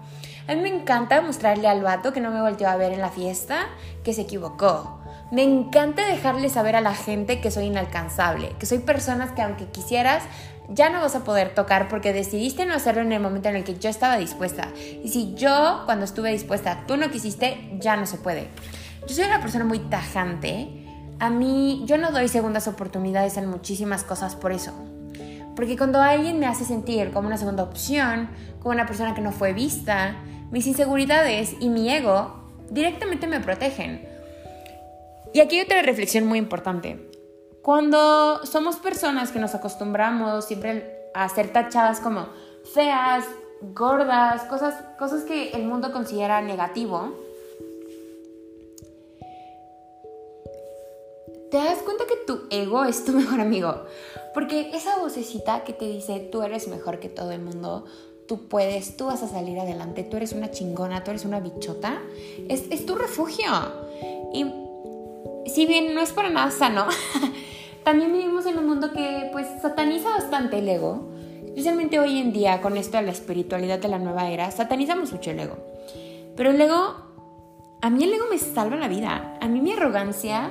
A 0.46 0.54
mí 0.54 0.60
me 0.60 0.68
encanta 0.68 1.22
mostrarle 1.22 1.70
al 1.70 1.82
vato 1.82 2.12
que 2.12 2.20
no 2.20 2.30
me 2.30 2.42
volteó 2.42 2.68
a 2.68 2.76
ver 2.76 2.92
en 2.92 3.00
la 3.00 3.10
fiesta 3.10 3.70
que 4.04 4.14
se 4.14 4.24
equivocó. 4.24 5.00
Me 5.32 5.44
encanta 5.44 6.06
dejarle 6.06 6.50
saber 6.50 6.76
a 6.76 6.82
la 6.82 6.94
gente 6.94 7.40
que 7.40 7.52
soy 7.52 7.68
inalcanzable, 7.68 8.54
que 8.60 8.66
soy 8.66 8.80
personas 8.80 9.32
que 9.32 9.42
aunque 9.42 9.68
quisieras, 9.68 10.24
ya 10.70 10.90
no 10.90 11.02
vas 11.02 11.16
a 11.16 11.24
poder 11.24 11.54
tocar 11.54 11.90
porque 11.90 12.14
decidiste 12.14 12.66
no 12.66 12.74
hacerlo 12.74 13.02
en 13.02 13.12
el 13.12 13.22
momento 13.22 13.50
en 13.50 13.56
el 13.56 13.64
que 13.64 13.78
yo 13.78 13.90
estaba 13.90 14.18
dispuesta. 14.18 14.70
Y 15.04 15.10
si 15.10 15.34
yo, 15.36 15.82
cuando 15.86 16.06
estuve 16.06 16.32
dispuesta, 16.32 16.84
tú 16.88 16.98
no 16.98 17.10
quisiste, 17.12 17.78
ya 17.80 17.98
no 17.98 18.06
se 18.06 18.18
puede. 18.18 18.48
Yo 19.08 19.16
soy 19.16 19.26
una 19.26 19.42
persona 19.42 19.66
muy 19.66 19.80
tajante. 19.80 20.70
A 21.20 21.30
mí, 21.30 21.84
yo 21.86 21.98
no 21.98 22.12
doy 22.12 22.28
segundas 22.28 22.68
oportunidades 22.68 23.38
en 23.38 23.48
muchísimas 23.48 24.04
cosas 24.04 24.36
por 24.36 24.52
eso. 24.52 24.74
Porque 25.56 25.78
cuando 25.78 26.02
alguien 26.02 26.40
me 26.40 26.48
hace 26.48 26.66
sentir 26.66 27.12
como 27.12 27.28
una 27.28 27.38
segunda 27.38 27.64
opción, 27.64 28.30
como 28.60 28.74
una 28.74 28.88
persona 28.88 29.14
que 29.14 29.22
no 29.22 29.32
fue 29.32 29.54
vista, 29.54 30.16
mis 30.52 30.66
inseguridades 30.66 31.56
y 31.60 31.70
mi 31.70 31.90
ego 31.90 32.44
directamente 32.70 33.28
me 33.28 33.40
protegen. 33.40 34.08
Y 35.34 35.42
aquí 35.42 35.58
hay 35.58 35.66
otra 35.66 35.82
reflexión 35.82 36.26
muy 36.26 36.40
importante. 36.40 37.13
Cuando 37.64 38.46
somos 38.46 38.76
personas 38.76 39.32
que 39.32 39.40
nos 39.40 39.56
acostumbramos 39.56 40.44
siempre 40.44 41.10
a 41.14 41.30
ser 41.30 41.54
tachadas 41.54 42.02
como 42.02 42.28
feas, 42.74 43.24
gordas, 43.74 44.44
cosas, 44.44 44.76
cosas 45.00 45.24
que 45.24 45.52
el 45.52 45.64
mundo 45.64 45.94
considera 45.94 46.42
negativo, 46.42 47.14
te 51.50 51.56
das 51.56 51.78
cuenta 51.84 52.04
que 52.06 52.18
tu 52.28 52.42
ego 52.50 52.84
es 52.84 53.06
tu 53.06 53.12
mejor 53.14 53.40
amigo. 53.40 53.86
Porque 54.34 54.72
esa 54.74 54.98
vocecita 54.98 55.64
que 55.64 55.72
te 55.72 55.86
dice, 55.86 56.20
tú 56.20 56.42
eres 56.42 56.68
mejor 56.68 57.00
que 57.00 57.08
todo 57.08 57.32
el 57.32 57.40
mundo, 57.40 57.86
tú 58.28 58.50
puedes, 58.50 58.98
tú 58.98 59.06
vas 59.06 59.24
a 59.24 59.30
salir 59.30 59.58
adelante, 59.58 60.04
tú 60.04 60.18
eres 60.18 60.34
una 60.34 60.52
chingona, 60.52 61.06
tú 61.06 61.12
eres 61.12 61.24
una 61.24 61.40
bichota, 61.40 62.02
es, 62.50 62.66
es 62.72 62.86
tu 62.86 62.96
refugio. 62.96 63.48
Y 64.34 65.50
si 65.50 65.66
bien 65.66 65.96
no 65.96 66.02
es 66.02 66.12
para 66.12 66.30
nada 66.30 66.52
sano, 66.52 66.88
también 67.84 68.14
vivimos 68.14 68.46
en 68.46 68.58
un 68.58 68.68
mundo 68.68 68.92
que 68.94 69.30
pues 69.32 69.48
sataniza 69.62 70.10
bastante 70.10 70.60
el 70.60 70.70
ego. 70.70 71.10
Especialmente 71.46 72.00
hoy 72.00 72.20
en 72.20 72.34
día 72.34 72.62
con 72.62 72.78
esto 72.78 72.98
de 72.98 73.04
la 73.04 73.12
espiritualidad 73.12 73.80
de 73.80 73.88
la 73.88 74.00
nueva 74.00 74.30
era, 74.30 74.50
satanizamos 74.52 75.12
mucho 75.12 75.32
el 75.32 75.40
ego. 75.40 75.58
Pero 76.36 76.52
el 76.52 76.60
ego, 76.60 76.96
a 77.82 77.90
mí 77.90 78.04
el 78.04 78.14
ego 78.14 78.26
me 78.32 78.40
salva 78.40 78.76
la 78.76 78.88
vida. 78.88 79.38
A 79.40 79.48
mí 79.48 79.62
mi 79.62 79.74
arrogancia, 79.74 80.50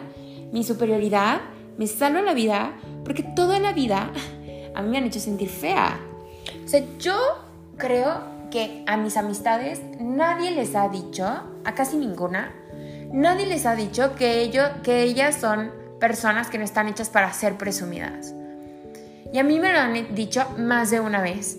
mi 0.52 0.62
superioridad, 0.62 1.40
me 1.78 1.86
salva 1.86 2.22
la 2.22 2.34
vida 2.34 2.74
porque 3.04 3.22
toda 3.22 3.58
la 3.58 3.72
vida 3.72 4.12
a 4.74 4.82
mí 4.82 4.90
me 4.90 4.98
han 4.98 5.04
hecho 5.04 5.20
sentir 5.20 5.48
fea. 5.48 5.98
O 6.64 6.68
sea, 6.68 6.84
yo 6.98 7.16
creo 7.76 8.20
que 8.50 8.84
a 8.86 8.96
mis 8.96 9.16
amistades 9.16 9.80
nadie 9.98 10.50
les 10.50 10.74
ha 10.74 10.88
dicho, 10.88 11.24
a 11.24 11.74
casi 11.74 11.96
ninguna, 11.96 12.54
nadie 13.12 13.46
les 13.46 13.66
ha 13.66 13.74
dicho 13.74 14.14
que, 14.14 14.42
ellos, 14.42 14.68
que 14.82 15.02
ellas 15.02 15.36
son 15.40 15.81
personas 16.02 16.48
que 16.48 16.58
no 16.58 16.64
están 16.64 16.88
hechas 16.88 17.10
para 17.10 17.32
ser 17.32 17.54
presumidas. 17.54 18.34
Y 19.32 19.38
a 19.38 19.44
mí 19.44 19.60
me 19.60 19.72
lo 19.72 19.78
han 19.78 20.16
dicho 20.16 20.44
más 20.58 20.90
de 20.90 20.98
una 20.98 21.22
vez. 21.22 21.58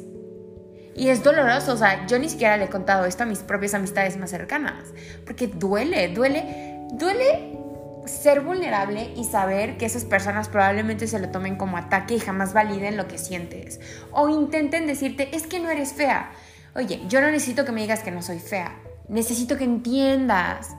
Y 0.98 1.08
es 1.08 1.24
doloroso, 1.24 1.72
o 1.72 1.78
sea, 1.78 2.06
yo 2.08 2.20
ni 2.20 2.28
siquiera 2.28 2.58
le 2.58 2.66
he 2.66 2.70
contado 2.70 3.06
esto 3.06 3.24
a 3.24 3.26
mis 3.26 3.40
propias 3.40 3.74
amistades 3.74 4.18
más 4.18 4.32
cercanas, 4.32 4.90
porque 5.26 5.48
duele, 5.48 6.10
duele, 6.10 6.90
duele 6.92 7.58
ser 8.06 8.42
vulnerable 8.42 9.14
y 9.16 9.24
saber 9.24 9.78
que 9.78 9.86
esas 9.86 10.04
personas 10.04 10.50
probablemente 10.50 11.08
se 11.08 11.20
lo 11.20 11.30
tomen 11.30 11.56
como 11.56 11.78
ataque 11.78 12.16
y 12.16 12.20
jamás 12.20 12.52
validen 12.54 12.98
lo 12.98 13.08
que 13.08 13.20
sientes. 13.20 13.80
O 14.12 14.28
intenten 14.28 14.88
decirte, 14.88 15.34
es 15.34 15.48
que 15.48 15.62
no 15.62 15.70
eres 15.70 15.94
fea. 15.94 16.34
Oye, 16.76 17.00
yo 17.08 17.22
no 17.22 17.32
necesito 17.32 17.64
que 17.64 17.72
me 17.72 17.80
digas 17.80 18.02
que 18.02 18.12
no 18.12 18.22
soy 18.22 18.40
fea. 18.40 18.78
Necesito 19.08 19.56
que 19.58 19.64
entiendas 19.64 20.76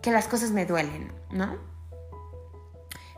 que 0.00 0.12
las 0.12 0.28
cosas 0.28 0.50
me 0.50 0.64
duelen, 0.64 1.12
¿no? 1.30 1.75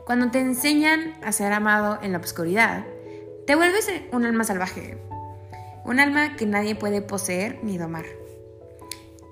Cuando 0.09 0.31
te 0.31 0.39
enseñan 0.39 1.13
a 1.21 1.31
ser 1.31 1.53
amado 1.53 1.99
en 2.01 2.13
la 2.13 2.17
oscuridad, 2.17 2.83
te 3.45 3.53
vuelves 3.53 3.87
un 4.11 4.25
alma 4.25 4.43
salvaje, 4.43 4.97
un 5.85 5.99
alma 5.99 6.35
que 6.35 6.47
nadie 6.47 6.73
puede 6.73 7.03
poseer 7.03 7.59
ni 7.61 7.77
domar. 7.77 8.05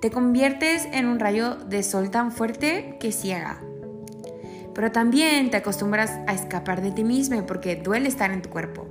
Te 0.00 0.12
conviertes 0.12 0.86
en 0.92 1.06
un 1.06 1.18
rayo 1.18 1.56
de 1.56 1.82
sol 1.82 2.12
tan 2.12 2.30
fuerte 2.30 2.96
que 3.00 3.10
ciega. 3.10 3.60
Pero 4.72 4.92
también 4.92 5.50
te 5.50 5.56
acostumbras 5.56 6.12
a 6.28 6.32
escapar 6.32 6.80
de 6.80 6.92
ti 6.92 7.02
mismo 7.02 7.44
porque 7.44 7.74
duele 7.74 8.08
estar 8.08 8.30
en 8.30 8.42
tu 8.42 8.48
cuerpo. 8.48 8.86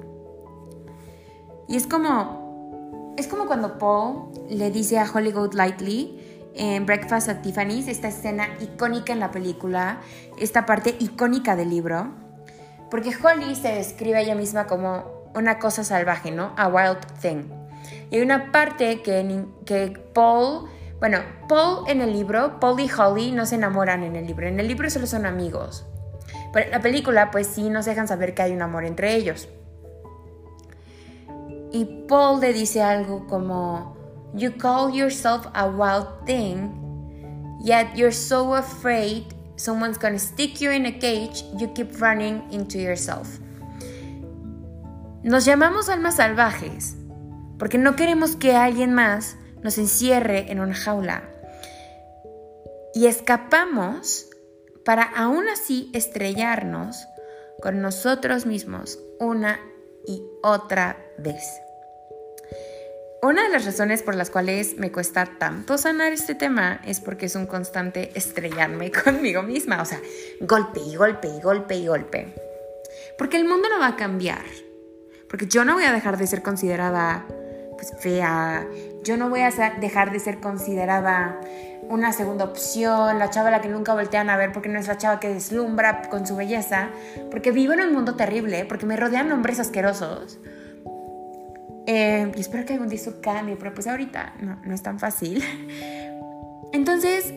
Y 1.70 1.78
es 1.78 1.88
como 1.88 3.14
es 3.16 3.28
como 3.28 3.46
cuando 3.46 3.78
Paul 3.78 4.34
le 4.50 4.72
dice 4.72 5.00
a 5.00 5.10
Holly 5.10 5.34
Lightly 5.54 6.17
en 6.58 6.86
Breakfast 6.86 7.30
at 7.30 7.42
Tiffany's, 7.42 7.88
esta 7.88 8.08
escena 8.08 8.50
icónica 8.60 9.14
en 9.14 9.20
la 9.20 9.32
película, 9.32 10.00
esta 10.40 10.66
parte 10.66 10.96
icónica 11.00 11.56
del 11.56 11.70
libro, 11.70 12.12
porque 12.90 13.12
Holly 13.16 13.56
se 13.56 13.70
describe 13.70 14.18
a 14.18 14.22
ella 14.22 14.36
misma 14.36 14.68
como 14.68 15.30
una 15.36 15.60
cosa 15.60 15.84
salvaje, 15.84 16.32
¿no? 16.32 16.54
A 16.58 16.68
wild 16.68 17.00
thing. 17.22 17.44
Y 18.10 18.16
hay 18.16 18.22
una 18.22 18.52
parte 18.52 19.02
que, 19.02 20.00
Paul 20.14 20.70
bueno, 21.00 21.20
Paul 21.48 21.88
en 21.88 22.02
el 22.02 22.12
libro, 22.12 22.60
Paul 22.60 22.80
y 22.80 22.90
Holly 22.90 23.32
no 23.32 23.46
se 23.46 23.56
enamoran 23.56 24.04
en 24.04 24.16
el 24.16 24.26
libro. 24.26 24.48
En 24.48 24.60
el 24.60 24.68
libro 24.68 24.90
solo 24.90 25.06
son 25.06 25.28
amigos. 25.28 25.86
Pero 26.52 26.66
en 26.66 26.72
la 26.72 26.82
película, 26.82 27.30
pues 27.30 27.46
sí 27.46 27.70
nos 27.70 27.86
dejan 27.86 28.08
saber 28.08 28.34
que 28.34 28.42
hay 28.42 28.52
un 28.54 28.64
amor 28.64 28.84
entre 28.84 29.14
ellos. 29.16 29.48
Y 31.72 31.86
Paul 32.08 32.42
le 32.42 32.52
dice 32.52 32.82
algo 32.82 33.28
como, 33.28 33.96
You 34.36 34.52
call 34.52 34.92
yourself 34.92 35.48
a 35.56 35.70
wild 35.70 36.26
thing, 36.26 36.74
yet 37.64 37.98
you're 37.98 38.12
so 38.12 38.54
afraid 38.54 39.34
someone's 39.56 39.98
gonna 39.98 40.20
stick 40.20 40.62
you 40.62 40.72
in 40.72 40.86
a 40.86 40.92
cage, 40.92 41.44
you 41.58 41.68
keep 41.74 42.00
running 42.00 42.42
into 42.52 42.78
yourself. 42.78 43.40
Nos 45.24 45.46
llamamos 45.46 45.90
almas 45.90 46.18
salvajes 46.18 46.96
porque 47.58 47.78
no 47.78 47.96
queremos 47.96 48.36
que 48.36 48.56
alguien 48.56 48.94
más 48.94 49.36
nos 49.64 49.78
encierre 49.78 50.52
en 50.52 50.60
una 50.60 50.76
jaula. 50.76 51.24
Y 52.94 53.08
escapamos 53.08 54.28
para 54.86 55.04
aún 55.04 55.50
así 55.50 55.92
estrellarnos 55.94 57.06
con 57.62 57.82
nosotros 57.82 58.46
mismos 58.46 59.00
una 59.20 59.60
y 60.06 60.24
otra 60.44 60.98
vez. 61.18 61.44
Una 63.24 63.44
de 63.44 63.50
las 63.50 63.66
razones 63.66 64.04
por 64.04 64.14
las 64.14 64.30
cuales 64.30 64.78
me 64.78 64.92
cuesta 64.92 65.26
tanto 65.40 65.80
sanar 65.80 66.14
este 66.14 66.36
tema 66.36 66.80
es 66.86 67.00
porque 67.00 67.26
es 67.26 67.36
un 67.36 67.48
constante 67.48 68.12
estrellarme 68.14 68.92
conmigo 69.04 69.42
misma, 69.42 69.82
o 69.82 69.86
sea, 69.86 70.00
golpe 70.42 70.80
y 70.80 70.96
golpe 70.96 71.28
y 71.28 71.42
golpe 71.42 71.76
y 71.76 71.88
golpe. 71.88 72.36
Porque 73.18 73.38
el 73.38 73.46
mundo 73.46 73.70
no 73.70 73.80
va 73.80 73.88
a 73.88 73.96
cambiar, 73.96 74.46
porque 75.30 75.48
yo 75.48 75.66
no 75.66 75.74
voy 75.74 75.86
a 75.86 75.94
dejar 75.94 76.18
de 76.18 76.28
ser 76.28 76.44
considerada 76.44 77.26
pues, 77.76 77.92
fea, 78.00 78.68
yo 79.04 79.18
no 79.18 79.30
voy 79.30 79.42
a 79.42 79.50
dejar 79.80 80.12
de 80.12 80.20
ser 80.20 80.40
considerada 80.40 81.40
una 81.90 82.14
segunda 82.14 82.46
opción, 82.46 83.18
la 83.18 83.32
chava 83.32 83.48
a 83.48 83.52
la 83.52 83.62
que 83.62 83.70
nunca 83.70 83.96
voltean 83.96 84.30
a 84.30 84.38
ver 84.38 84.52
porque 84.52 84.70
no 84.70 84.78
es 84.78 84.88
la 84.88 84.98
chava 84.98 85.20
que 85.20 85.30
deslumbra 85.30 86.04
con 86.10 86.28
su 86.28 86.36
belleza, 86.36 86.90
porque 87.32 87.50
vivo 87.52 87.74
en 87.74 87.82
un 87.82 87.94
mundo 87.94 88.16
terrible, 88.16 88.66
porque 88.66 88.86
me 88.86 88.96
rodean 88.96 89.32
hombres 89.32 89.60
asquerosos. 89.60 90.40
Eh, 91.88 92.30
y 92.36 92.40
espero 92.40 92.66
que 92.66 92.74
algún 92.74 92.90
día 92.90 93.00
eso 93.00 93.22
cambie, 93.22 93.56
pero 93.56 93.74
pues 93.74 93.88
ahorita 93.88 94.34
no, 94.42 94.74
es 94.74 94.84
tan 94.84 95.00
fácil. 95.00 95.42
Entonces, 96.74 97.34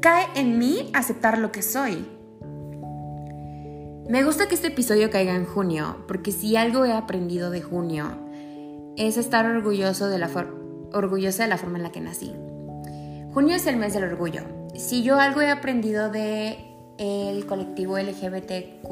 cae 0.00 0.26
en 0.36 0.58
mí 0.58 0.90
aceptar 0.92 1.38
lo 1.38 1.50
que 1.50 1.62
soy. 1.62 2.06
Me 4.08 4.22
gusta 4.22 4.48
que 4.48 4.54
este 4.54 4.68
episodio 4.68 5.10
caiga 5.10 5.34
en 5.34 5.46
junio, 5.46 6.04
porque 6.06 6.30
si 6.30 6.56
algo 6.56 6.84
he 6.84 6.92
aprendido 6.92 7.50
de 7.50 7.62
junio 7.62 8.18
es 8.96 9.16
estar 9.16 9.46
orgulloso 9.46 10.08
de 10.08 10.18
la 10.18 10.30
orgullosa 10.92 11.42
de 11.44 11.48
la 11.48 11.56
forma 11.56 11.78
en 11.78 11.82
la 11.82 11.90
que 11.90 12.00
nací. 12.00 12.34
Junio 13.32 13.56
es 13.56 13.66
el 13.66 13.76
mes 13.78 13.94
del 13.94 14.04
orgullo. 14.04 14.42
Si 14.76 15.02
yo 15.02 15.18
algo 15.18 15.40
he 15.40 15.50
aprendido 15.50 16.10
de 16.10 16.58
el 16.98 17.46
colectivo 17.46 17.98
LGBTQ 17.98 18.86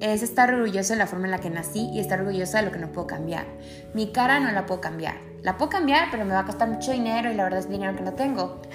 es 0.00 0.22
estar 0.22 0.52
orgulloso 0.52 0.94
de 0.94 0.98
la 0.98 1.06
forma 1.06 1.26
en 1.26 1.30
la 1.30 1.38
que 1.38 1.50
nací 1.50 1.90
y 1.92 2.00
estar 2.00 2.20
orgullosa 2.20 2.58
de 2.58 2.66
lo 2.66 2.72
que 2.72 2.78
no 2.78 2.90
puedo 2.92 3.06
cambiar. 3.06 3.46
Mi 3.94 4.12
cara 4.12 4.40
no 4.40 4.50
la 4.50 4.66
puedo 4.66 4.80
cambiar. 4.80 5.16
La 5.42 5.56
puedo 5.56 5.70
cambiar, 5.70 6.08
pero 6.10 6.24
me 6.24 6.34
va 6.34 6.40
a 6.40 6.46
costar 6.46 6.68
mucho 6.68 6.92
dinero 6.92 7.30
y 7.30 7.34
la 7.34 7.44
verdad 7.44 7.60
es 7.60 7.68
dinero 7.68 7.96
que 7.96 8.02
no 8.02 8.14
tengo. 8.14 8.60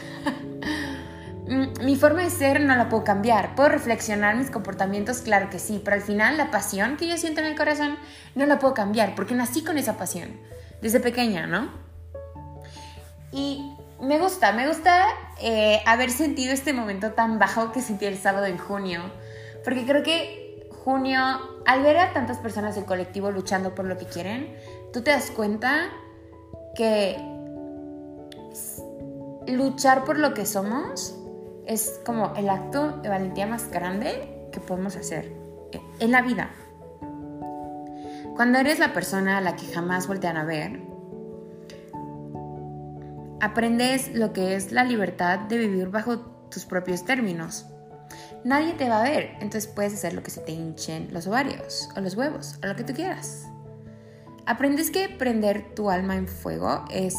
Mi 1.47 1.95
forma 1.95 2.23
de 2.23 2.31
ser 2.31 2.61
no 2.61 2.75
la 2.75 2.89
puedo 2.89 3.03
cambiar. 3.03 3.55
¿Puedo 3.55 3.69
reflexionar 3.69 4.35
mis 4.35 4.49
comportamientos? 4.49 5.19
Claro 5.19 5.51
que 5.51 5.59
sí, 5.59 5.79
pero 5.83 5.95
al 5.95 6.01
final 6.01 6.37
la 6.37 6.49
pasión 6.49 6.97
que 6.97 7.07
yo 7.07 7.17
siento 7.17 7.41
en 7.41 7.47
el 7.47 7.55
corazón 7.55 7.97
no 8.33 8.47
la 8.47 8.57
puedo 8.57 8.73
cambiar 8.73 9.13
porque 9.13 9.35
nací 9.35 9.63
con 9.63 9.77
esa 9.77 9.95
pasión 9.95 10.39
desde 10.81 10.99
pequeña, 10.99 11.45
¿no? 11.45 11.69
Y 13.31 13.75
me 14.01 14.17
gusta, 14.17 14.53
me 14.53 14.67
gusta 14.67 15.05
eh, 15.39 15.81
haber 15.85 16.09
sentido 16.09 16.51
este 16.51 16.73
momento 16.73 17.11
tan 17.11 17.37
bajo 17.37 17.71
que 17.71 17.81
sentí 17.81 18.05
el 18.05 18.17
sábado 18.17 18.45
en 18.45 18.57
junio, 18.57 19.01
porque 19.63 19.85
creo 19.85 20.01
que 20.01 20.44
junio, 20.85 21.19
al 21.65 21.81
ver 21.81 21.97
a 21.97 22.13
tantas 22.13 22.37
personas 22.37 22.75
del 22.75 22.85
colectivo 22.85 23.31
luchando 23.31 23.73
por 23.73 23.85
lo 23.85 23.97
que 23.97 24.05
quieren, 24.05 24.55
tú 24.93 25.01
te 25.01 25.09
das 25.09 25.31
cuenta 25.31 25.89
que 26.75 27.17
luchar 29.47 30.05
por 30.05 30.19
lo 30.19 30.35
que 30.35 30.45
somos 30.45 31.17
es 31.65 31.99
como 32.05 32.35
el 32.35 32.49
acto 32.49 32.97
de 33.01 33.09
valentía 33.09 33.47
más 33.47 33.71
grande 33.71 34.47
que 34.51 34.59
podemos 34.59 34.95
hacer 34.95 35.33
en 35.99 36.11
la 36.11 36.21
vida. 36.21 36.51
Cuando 38.35 38.59
eres 38.59 38.77
la 38.77 38.93
persona 38.93 39.39
a 39.39 39.41
la 39.41 39.55
que 39.55 39.65
jamás 39.65 40.07
voltean 40.07 40.37
a 40.37 40.45
ver, 40.45 40.81
aprendes 43.41 44.13
lo 44.13 44.33
que 44.33 44.55
es 44.55 44.71
la 44.71 44.83
libertad 44.83 45.39
de 45.39 45.57
vivir 45.57 45.89
bajo 45.89 46.19
tus 46.51 46.65
propios 46.65 47.05
términos. 47.05 47.65
Nadie 48.45 48.73
te 48.73 48.87
va 48.87 49.01
a 49.01 49.03
ver, 49.03 49.31
entonces 49.41 49.65
puedes 49.65 49.95
hacer 49.95 50.13
lo 50.13 50.21
que 50.21 50.29
se 50.29 50.39
te 50.39 50.51
hinchen 50.51 51.11
los 51.11 51.25
ovarios 51.25 51.89
o 51.97 51.99
los 51.99 52.15
huevos 52.15 52.59
o 52.63 52.67
lo 52.67 52.75
que 52.75 52.83
tú 52.83 52.93
quieras. 52.93 53.47
Aprendes 54.45 54.91
que 54.91 55.09
prender 55.09 55.73
tu 55.73 55.89
alma 55.89 56.15
en 56.15 56.27
fuego 56.27 56.85
es 56.91 57.15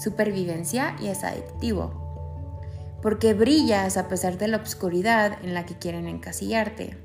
supervivencia 0.00 0.94
y 1.00 1.08
es 1.08 1.24
adictivo, 1.24 1.90
porque 3.02 3.34
brillas 3.34 3.96
a 3.96 4.06
pesar 4.06 4.38
de 4.38 4.46
la 4.46 4.58
obscuridad 4.58 5.38
en 5.42 5.54
la 5.54 5.66
que 5.66 5.76
quieren 5.76 6.06
encasillarte. 6.06 6.96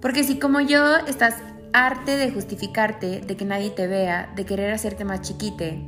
Porque 0.00 0.22
si 0.22 0.38
como 0.38 0.60
yo 0.60 0.98
estás 0.98 1.34
arte 1.72 2.16
de 2.16 2.30
justificarte, 2.30 3.22
de 3.22 3.36
que 3.36 3.44
nadie 3.44 3.70
te 3.70 3.88
vea, 3.88 4.32
de 4.36 4.46
querer 4.46 4.72
hacerte 4.72 5.04
más 5.04 5.22
chiquite. 5.22 5.82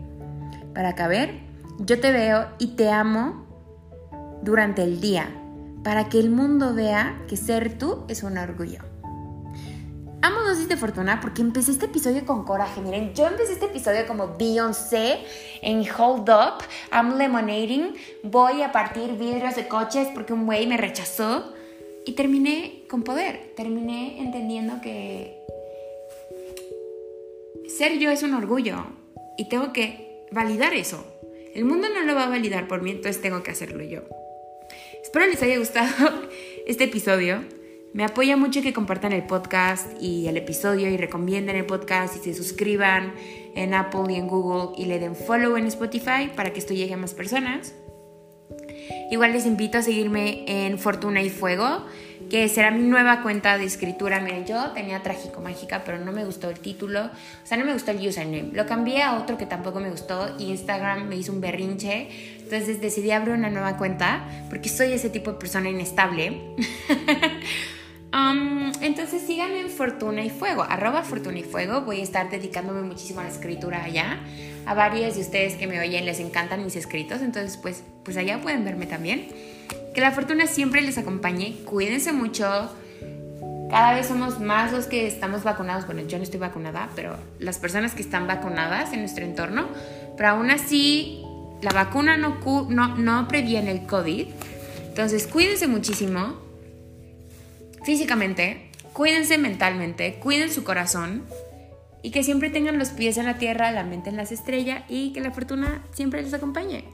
Para 0.75 0.97
caber, 0.97 1.39
yo 1.79 2.01
te 2.01 2.11
veo 2.11 2.49
y 2.59 2.75
te 2.75 2.91
amo 2.91 3.47
durante 4.43 4.83
el 4.83 5.01
día, 5.01 5.29
para 5.83 6.09
que 6.09 6.19
el 6.19 6.31
mundo 6.31 6.75
vea 6.75 7.23
que 7.29 7.37
ser 7.37 7.79
tú 7.79 8.05
es 8.09 8.23
un 8.23 8.39
orgullo. 8.39 8.81
Amo 10.23 10.41
dosis 10.41 10.69
de 10.69 10.77
fortuna 10.77 11.19
porque 11.23 11.41
empecé 11.41 11.71
este 11.71 11.87
episodio 11.87 12.27
con 12.27 12.45
coraje. 12.45 12.83
Miren, 12.83 13.15
yo 13.15 13.27
empecé 13.27 13.55
este 13.55 13.67
episodio 13.67 14.07
como 14.07 14.37
Beyoncé 14.37 15.21
en 15.63 15.79
Hold 15.91 16.29
Up, 16.29 16.63
I'm 16.93 17.17
lemonading, 17.17 17.95
voy 18.23 18.61
a 18.61 18.71
partir 18.71 19.13
vidrios 19.17 19.57
de 19.57 19.67
coches 19.67 20.09
porque 20.13 20.35
un 20.35 20.45
güey 20.45 20.67
me 20.67 20.77
rechazó 20.77 21.55
y 22.05 22.13
terminé 22.13 22.85
con 22.91 23.03
poder. 23.03 23.55
Terminé 23.57 24.21
entendiendo 24.21 24.83
que 24.83 25.39
ser 27.69 27.99
yo 27.99 28.11
es 28.11 28.23
un 28.23 28.35
orgullo 28.35 28.85
y 29.39 29.49
tengo 29.49 29.73
que 29.73 30.27
validar 30.31 30.75
eso. 30.75 31.03
El 31.55 31.65
mundo 31.65 31.89
no 31.89 32.03
lo 32.03 32.15
va 32.15 32.25
a 32.25 32.29
validar 32.29 32.69
por 32.69 32.83
mí, 32.83 32.91
entonces 32.91 33.23
tengo 33.23 33.43
que 33.43 33.53
hacerlo 33.53 33.83
yo. 33.83 34.03
Espero 35.11 35.27
les 35.27 35.43
haya 35.43 35.59
gustado 35.59 35.89
este 36.69 36.85
episodio. 36.85 37.43
Me 37.93 38.05
apoya 38.05 38.37
mucho 38.37 38.63
que 38.63 38.73
compartan 38.73 39.13
el 39.13 39.27
podcast 39.27 40.01
y 40.01 40.29
el 40.29 40.37
episodio 40.37 40.89
y 40.89 40.97
recomienden 40.97 41.57
el 41.57 41.67
podcast 41.67 42.15
y 42.15 42.21
se 42.21 42.33
suscriban 42.33 43.15
en 43.57 43.75
Apple 43.75 44.03
y 44.11 44.15
en 44.15 44.29
Google 44.29 44.81
y 44.81 44.87
le 44.87 45.01
den 45.01 45.17
follow 45.17 45.57
en 45.57 45.67
Spotify 45.67 46.31
para 46.37 46.53
que 46.53 46.61
esto 46.61 46.75
llegue 46.75 46.95
a 46.95 46.97
más 46.97 47.15
personas. 47.15 47.75
Igual 49.11 49.33
les 49.33 49.47
invito 49.47 49.79
a 49.79 49.83
seguirme 49.83 50.45
en 50.47 50.79
Fortuna 50.79 51.21
y 51.23 51.31
Fuego, 51.31 51.85
que 52.31 52.49
será 52.49 52.71
mi 52.71 52.85
nueva 52.85 53.23
cuenta 53.23 53.59
de 53.59 53.65
escritura. 53.65 54.21
Miren, 54.21 54.47
yo 54.47 54.71
tenía 54.71 55.03
Trágico 55.03 55.41
Mágica, 55.41 55.83
pero 55.85 55.99
no 55.99 56.13
me 56.13 56.25
gustó 56.25 56.49
el 56.49 56.61
título. 56.61 57.07
O 57.07 57.47
sea, 57.47 57.59
no 57.59 57.65
me 57.65 57.73
gustó 57.73 57.91
el 57.91 58.07
username. 58.07 58.51
Lo 58.53 58.67
cambié 58.67 59.03
a 59.03 59.19
otro 59.19 59.37
que 59.37 59.47
tampoco 59.47 59.81
me 59.81 59.91
gustó. 59.91 60.37
Instagram 60.39 61.09
me 61.09 61.17
hizo 61.17 61.33
un 61.33 61.41
berrinche. 61.41 62.09
Entonces 62.51 62.81
decidí 62.81 63.13
abrir 63.13 63.35
una 63.35 63.49
nueva 63.49 63.77
cuenta, 63.77 64.25
porque 64.49 64.69
soy 64.69 64.93
ese 64.93 65.09
tipo 65.09 65.31
de 65.31 65.39
persona 65.39 65.71
inestable. 65.71 66.41
Um, 68.13 68.73
entonces 68.81 69.23
síganme 69.23 69.61
en 69.61 69.71
Fortuna 69.71 70.25
y 70.25 70.31
Fuego, 70.31 70.65
arroba 70.65 71.05
Fortuna 71.05 71.39
y 71.39 71.45
Fuego. 71.45 71.83
Voy 71.83 72.01
a 72.01 72.03
estar 72.03 72.29
dedicándome 72.29 72.83
muchísimo 72.83 73.21
a 73.21 73.23
la 73.23 73.29
escritura 73.29 73.85
allá. 73.85 74.19
A 74.67 74.75
varios 74.75 75.15
de 75.15 75.21
ustedes 75.21 75.55
que 75.55 75.69
me 75.69 75.79
oyen 75.79 76.05
les 76.05 76.19
encantan 76.19 76.65
mis 76.65 76.75
escritos, 76.75 77.23
entonces 77.23 77.57
pues, 77.57 77.85
pues 78.05 78.17
allá 78.17 78.41
pueden 78.43 78.65
verme 78.65 78.87
también. 78.87 79.29
Que 79.95 80.01
la 80.01 80.11
fortuna 80.11 80.49
siempre 80.49 80.83
les 80.83 80.99
acompañe. 80.99 81.55
Cuídense 81.65 82.13
mucho. 82.13 82.75
Cada 83.71 83.95
vez 83.95 84.09
somos 84.09 84.41
más 84.41 84.73
los 84.73 84.87
que 84.87 85.07
estamos 85.07 85.45
vacunados. 85.45 85.87
Bueno, 85.87 86.03
yo 86.03 86.19
no 86.19 86.25
estoy 86.25 86.41
vacunada, 86.41 86.91
pero 86.97 87.17
las 87.39 87.61
personas 87.61 87.95
que 87.95 88.03
están 88.03 88.27
vacunadas 88.27 88.93
en 88.93 88.99
nuestro 88.99 89.25
entorno. 89.25 89.69
Pero 90.17 90.31
aún 90.31 90.51
así, 90.51 91.25
la 91.63 91.73
vacuna 91.73 92.17
no, 92.17 92.39
no, 92.69 92.97
no 92.97 93.29
previene 93.29 93.71
el 93.71 93.87
COVID. 93.87 94.29
Entonces, 94.89 95.27
cuídense 95.27 95.67
muchísimo 95.67 96.37
físicamente, 97.85 98.71
cuídense 98.93 99.39
mentalmente, 99.39 100.15
cuiden 100.15 100.51
su 100.51 100.65
corazón 100.65 101.25
y 102.03 102.11
que 102.11 102.23
siempre 102.23 102.51
tengan 102.51 102.79
los 102.79 102.91
pies 102.91 103.17
en 103.19 103.27
la 103.27 103.39
tierra, 103.39 103.71
la 103.73 103.85
mente 103.85 104.11
en 104.11 104.17
las 104.17 104.33
estrellas 104.33 104.85
y 104.89 105.13
que 105.13 105.21
la 105.21 105.31
fortuna 105.31 105.85
siempre 105.93 106.23
les 106.23 106.35
acompañe. 106.35 106.85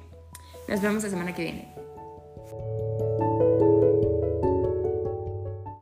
Nos 0.69 0.81
vemos 0.81 1.03
la 1.05 1.11
semana 1.11 1.35
que 1.35 1.43
viene. 1.43 1.69